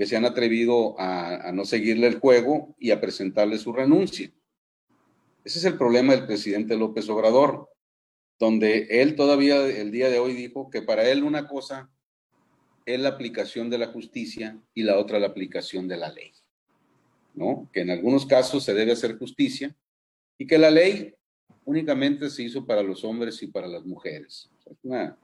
que 0.00 0.06
se 0.06 0.16
han 0.16 0.24
atrevido 0.24 0.98
a, 0.98 1.52
no 1.52 1.66
seguirle 1.66 2.06
el 2.06 2.20
juego 2.20 2.74
y 2.78 2.90
a 2.90 3.02
presentarle 3.02 3.58
su 3.58 3.70
renuncia. 3.70 4.32
Ese 5.44 5.58
es 5.58 5.64
el 5.66 5.76
problema 5.76 6.14
del 6.14 6.24
presidente 6.24 6.74
López 6.74 7.06
Obrador, 7.10 7.68
donde 8.38 9.02
él 9.02 9.14
todavía 9.14 9.58
el 9.66 9.90
día 9.90 10.08
de 10.08 10.18
hoy 10.18 10.32
dijo 10.32 10.70
que 10.70 10.80
para 10.80 11.06
él 11.06 11.22
una 11.22 11.46
cosa 11.46 11.90
es 12.86 12.98
la 12.98 13.10
aplicación 13.10 13.68
de 13.68 13.76
la 13.76 13.88
justicia 13.88 14.58
y 14.72 14.84
la 14.84 14.96
otra 14.96 15.18
la 15.18 15.26
aplicación 15.26 15.86
de 15.86 15.98
la 15.98 16.10
ley. 16.10 16.32
¿No? 17.34 17.68
Que 17.70 17.82
en 17.82 17.90
algunos 17.90 18.24
casos 18.24 18.64
se 18.64 18.72
debe 18.72 18.92
hacer 18.92 19.18
justicia 19.18 19.76
y 20.38 20.46
que 20.46 20.56
la 20.56 20.70
ley 20.70 21.14
únicamente 21.66 22.30
se 22.30 22.44
hizo 22.44 22.64
para 22.64 22.82
los 22.82 23.04
hombres 23.04 23.42
y 23.42 23.48
para 23.48 23.68
las 23.68 23.84
mujeres. 23.84 24.50
Es 24.64 24.78
una 24.82 25.18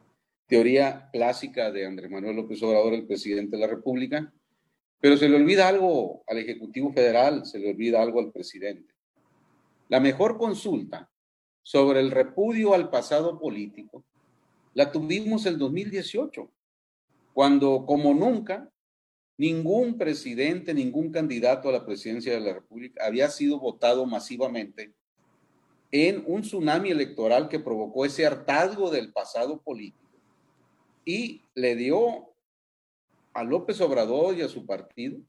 teoría 0.47 1.09
clásica 1.15 1.73
de 1.73 1.87
Andrés 1.87 2.11
Manuel 2.11 2.37
López 2.37 2.63
Obrador, 2.63 2.93
el 2.93 3.07
presidente 3.07 3.57
de 3.57 3.63
la 3.63 3.69
República, 3.69 4.35
pero 5.01 5.17
se 5.17 5.29
le 5.29 5.37
olvida 5.37 5.69
algo 5.69 6.23
al 6.27 6.39
Ejecutivo 6.39 6.93
Federal, 6.93 7.45
se 7.45 7.59
le 7.59 7.71
olvida 7.71 8.03
algo 8.03 8.21
al 8.21 8.33
presidente. 8.33 8.95
La 9.89 10.01
mejor 10.01 10.39
consulta 10.39 11.11
sobre 11.63 12.01
el 12.01 12.11
repudio 12.11 12.75
al 12.75 12.91
pasado 12.91 13.39
político 13.39 14.05
la 14.75 14.93
tuvimos 14.93 15.47
el 15.47 15.59
2018, 15.59 16.51
cuando 17.33 17.85
como 17.87 18.15
nunca 18.15 18.71
ningún 19.39 19.99
presidente, 19.99 20.75
ningún 20.75 21.11
candidato 21.11 21.69
a 21.69 21.73
la 21.73 21.85
presidencia 21.85 22.33
de 22.33 22.41
la 22.41 22.55
República 22.55 23.05
había 23.05 23.29
sido 23.29 23.59
votado 23.59 24.07
masivamente 24.07 24.95
en 25.91 26.25
un 26.27 26.43
tsunami 26.43 26.91
electoral 26.91 27.49
que 27.49 27.61
provocó 27.61 28.05
ese 28.05 28.27
hartazgo 28.27 28.91
del 28.91 29.13
pasado 29.13 29.61
político 29.61 30.07
y 31.05 31.43
le 31.55 31.77
dio 31.77 32.35
a 33.37 33.45
López 33.45 33.81
Obrador 33.81 34.37
y 34.37 34.43
a 34.43 34.49
su 34.49 34.65
partido 34.65 35.21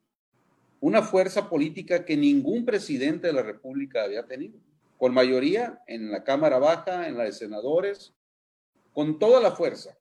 una 0.80 1.02
fuerza 1.02 1.50
política 1.50 2.06
que 2.06 2.15
ningún 2.15 2.65
presidente 2.65 3.28
de 3.28 3.34
la 3.34 3.41
República 3.41 4.04
había 4.04 4.28
tenido, 4.28 4.60
con 4.98 5.13
mayoría 5.13 5.82
en 5.88 6.12
la 6.12 6.24
Cámara 6.24 6.60
Baja, 6.60 7.08
en 7.08 7.17
la 7.17 7.24
de 7.24 7.34
senadores, 7.34 8.13
con 8.93 9.20
toda 9.20 9.41
la 9.41 9.52
fuerza. 9.52 9.98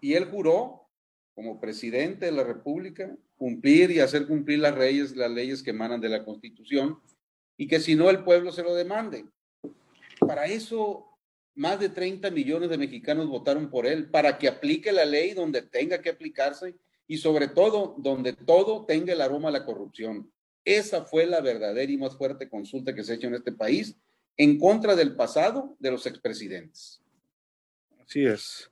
Y 0.00 0.14
él 0.14 0.26
juró, 0.26 0.88
como 1.34 1.58
presidente 1.58 2.26
de 2.26 2.32
la 2.32 2.44
República, 2.44 3.16
cumplir 3.36 3.90
y 3.90 4.00
hacer 4.00 4.26
cumplir 4.26 4.58
las 4.58 4.76
leyes, 4.76 5.16
las 5.16 5.30
leyes 5.30 5.62
que 5.62 5.70
emanan 5.70 6.00
de 6.00 6.10
la 6.10 6.24
Constitución, 6.24 7.00
y 7.56 7.66
que 7.66 7.80
si 7.80 7.94
no 7.94 8.10
el 8.10 8.24
pueblo 8.24 8.52
se 8.52 8.62
lo 8.62 8.74
demande. 8.74 9.24
Para 10.20 10.46
eso 10.46 11.08
más 11.54 11.80
de 11.80 11.88
30 11.88 12.30
millones 12.30 12.70
de 12.70 12.78
mexicanos 12.78 13.28
votaron 13.28 13.70
por 13.70 13.86
él, 13.86 14.10
para 14.10 14.38
que 14.38 14.48
aplique 14.48 14.92
la 14.92 15.04
ley 15.04 15.32
donde 15.32 15.62
tenga 15.62 16.00
que 16.00 16.10
aplicarse 16.10 16.76
y 17.06 17.18
sobre 17.18 17.48
todo 17.48 17.94
donde 17.98 18.32
todo 18.32 18.84
tenga 18.86 19.12
el 19.12 19.20
aroma 19.20 19.48
a 19.48 19.52
la 19.52 19.64
corrupción. 19.64 20.30
Esa 20.64 21.04
fue 21.04 21.26
la 21.26 21.40
verdadera 21.40 21.90
y 21.90 21.96
más 21.96 22.16
fuerte 22.16 22.48
consulta 22.48 22.94
que 22.94 23.02
se 23.02 23.12
ha 23.12 23.14
hecho 23.16 23.26
en 23.26 23.34
este 23.34 23.52
país 23.52 23.96
en 24.36 24.58
contra 24.58 24.94
del 24.94 25.16
pasado 25.16 25.76
de 25.78 25.90
los 25.90 26.06
expresidentes. 26.06 27.02
Así 28.00 28.24
es. 28.24 28.70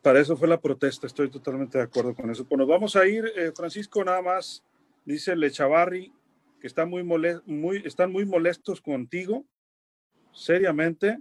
Para 0.00 0.20
eso 0.20 0.36
fue 0.36 0.48
la 0.48 0.60
protesta, 0.60 1.06
estoy 1.06 1.30
totalmente 1.30 1.78
de 1.78 1.84
acuerdo 1.84 2.14
con 2.14 2.30
eso. 2.30 2.44
Bueno, 2.44 2.66
vamos 2.66 2.96
a 2.96 3.06
ir, 3.06 3.24
eh, 3.36 3.52
Francisco, 3.54 4.04
nada 4.04 4.20
más, 4.20 4.64
dice 5.04 5.36
Lechavarri, 5.36 6.12
que 6.60 6.68
muy 7.46 7.82
están 7.84 8.12
muy 8.12 8.24
molestos 8.24 8.80
contigo, 8.80 9.44
seriamente, 10.32 11.18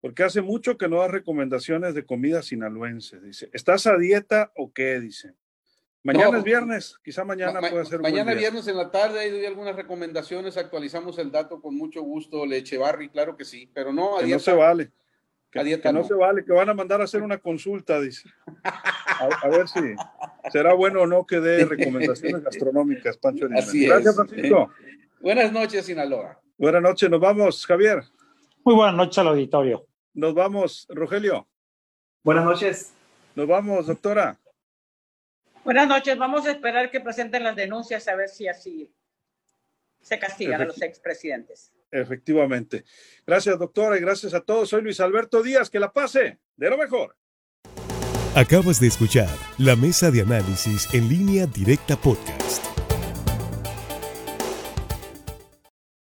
porque 0.00 0.22
hace 0.22 0.40
mucho 0.42 0.78
que 0.78 0.88
no 0.88 0.98
da 0.98 1.08
recomendaciones 1.08 1.94
de 1.94 2.04
comida 2.04 2.42
sinaloense. 2.42 3.20
Dice, 3.20 3.50
¿estás 3.52 3.86
a 3.86 3.96
dieta 3.96 4.52
o 4.54 4.72
qué? 4.72 5.00
Dice. 5.00 5.34
Mañana 6.06 6.38
es 6.38 6.44
viernes, 6.44 6.96
quizá 7.02 7.24
mañana 7.24 7.58
puede 7.58 7.84
ser. 7.84 8.00
Mañana 8.00 8.32
viernes 8.32 8.68
en 8.68 8.76
la 8.76 8.92
tarde 8.92 9.18
hay 9.18 9.44
algunas 9.44 9.74
recomendaciones, 9.74 10.56
actualizamos 10.56 11.18
el 11.18 11.32
dato 11.32 11.60
con 11.60 11.76
mucho 11.76 12.00
gusto, 12.02 12.46
Leche 12.46 12.78
Barri, 12.78 13.08
claro 13.08 13.36
que 13.36 13.44
sí, 13.44 13.68
pero 13.74 13.92
no 13.92 14.16
a 14.16 14.22
dieta. 14.22 14.36
No 14.36 14.38
se 14.38 14.52
vale. 14.52 14.92
Que, 15.50 15.64
dieta 15.64 15.92
no, 15.92 16.04
se 16.04 16.14
vale, 16.14 16.44
que 16.44 16.52
van 16.52 16.68
a 16.68 16.74
mandar 16.74 17.00
a 17.00 17.04
hacer 17.04 17.22
una 17.22 17.38
consulta, 17.38 18.00
dice. 18.00 18.28
A, 18.62 19.48
ver 19.48 19.66
si 19.66 19.80
será 20.52 20.74
bueno 20.74 21.02
o 21.02 21.06
no 21.06 21.26
que 21.26 21.40
dé 21.40 21.64
recomendaciones 21.64 22.44
gastronómicas, 22.44 23.16
Pancho. 23.16 23.48
Así 23.56 23.86
Gracias, 23.86 24.14
Francisco. 24.14 24.70
Buenas 25.20 25.50
noches, 25.50 25.86
Sinaloa. 25.86 26.38
Buenas 26.56 26.82
noches, 26.82 27.10
nos 27.10 27.20
vamos, 27.20 27.66
Javier. 27.66 28.04
Muy 28.64 28.76
buenas 28.76 28.94
noches 28.94 29.18
al 29.18 29.28
auditorio. 29.28 29.86
Nos 30.14 30.34
vamos, 30.34 30.86
Rogelio. 30.88 31.48
Buenas 32.22 32.44
noches. 32.44 32.92
Nos 33.34 33.48
vamos, 33.48 33.86
doctora. 33.86 34.38
Buenas 35.66 35.88
noches. 35.88 36.16
Vamos 36.16 36.46
a 36.46 36.52
esperar 36.52 36.92
que 36.92 37.00
presenten 37.00 37.42
las 37.42 37.56
denuncias 37.56 38.06
a 38.06 38.14
ver 38.14 38.28
si 38.28 38.46
así 38.46 38.88
se 40.00 40.16
castigan 40.16 40.62
a 40.62 40.64
los 40.64 40.80
expresidentes. 40.80 41.72
Efectivamente. 41.90 42.84
Gracias, 43.26 43.58
doctora, 43.58 43.96
y 43.96 44.00
gracias 44.00 44.32
a 44.32 44.40
todos. 44.40 44.68
Soy 44.68 44.82
Luis 44.82 45.00
Alberto 45.00 45.42
Díaz. 45.42 45.68
Que 45.68 45.80
la 45.80 45.92
pase 45.92 46.38
de 46.54 46.70
lo 46.70 46.78
mejor. 46.78 47.16
Acabas 48.36 48.78
de 48.78 48.86
escuchar 48.86 49.28
la 49.58 49.74
mesa 49.74 50.12
de 50.12 50.20
análisis 50.20 50.86
en 50.94 51.08
línea 51.08 51.46
directa 51.46 51.96
podcast. 51.96 52.75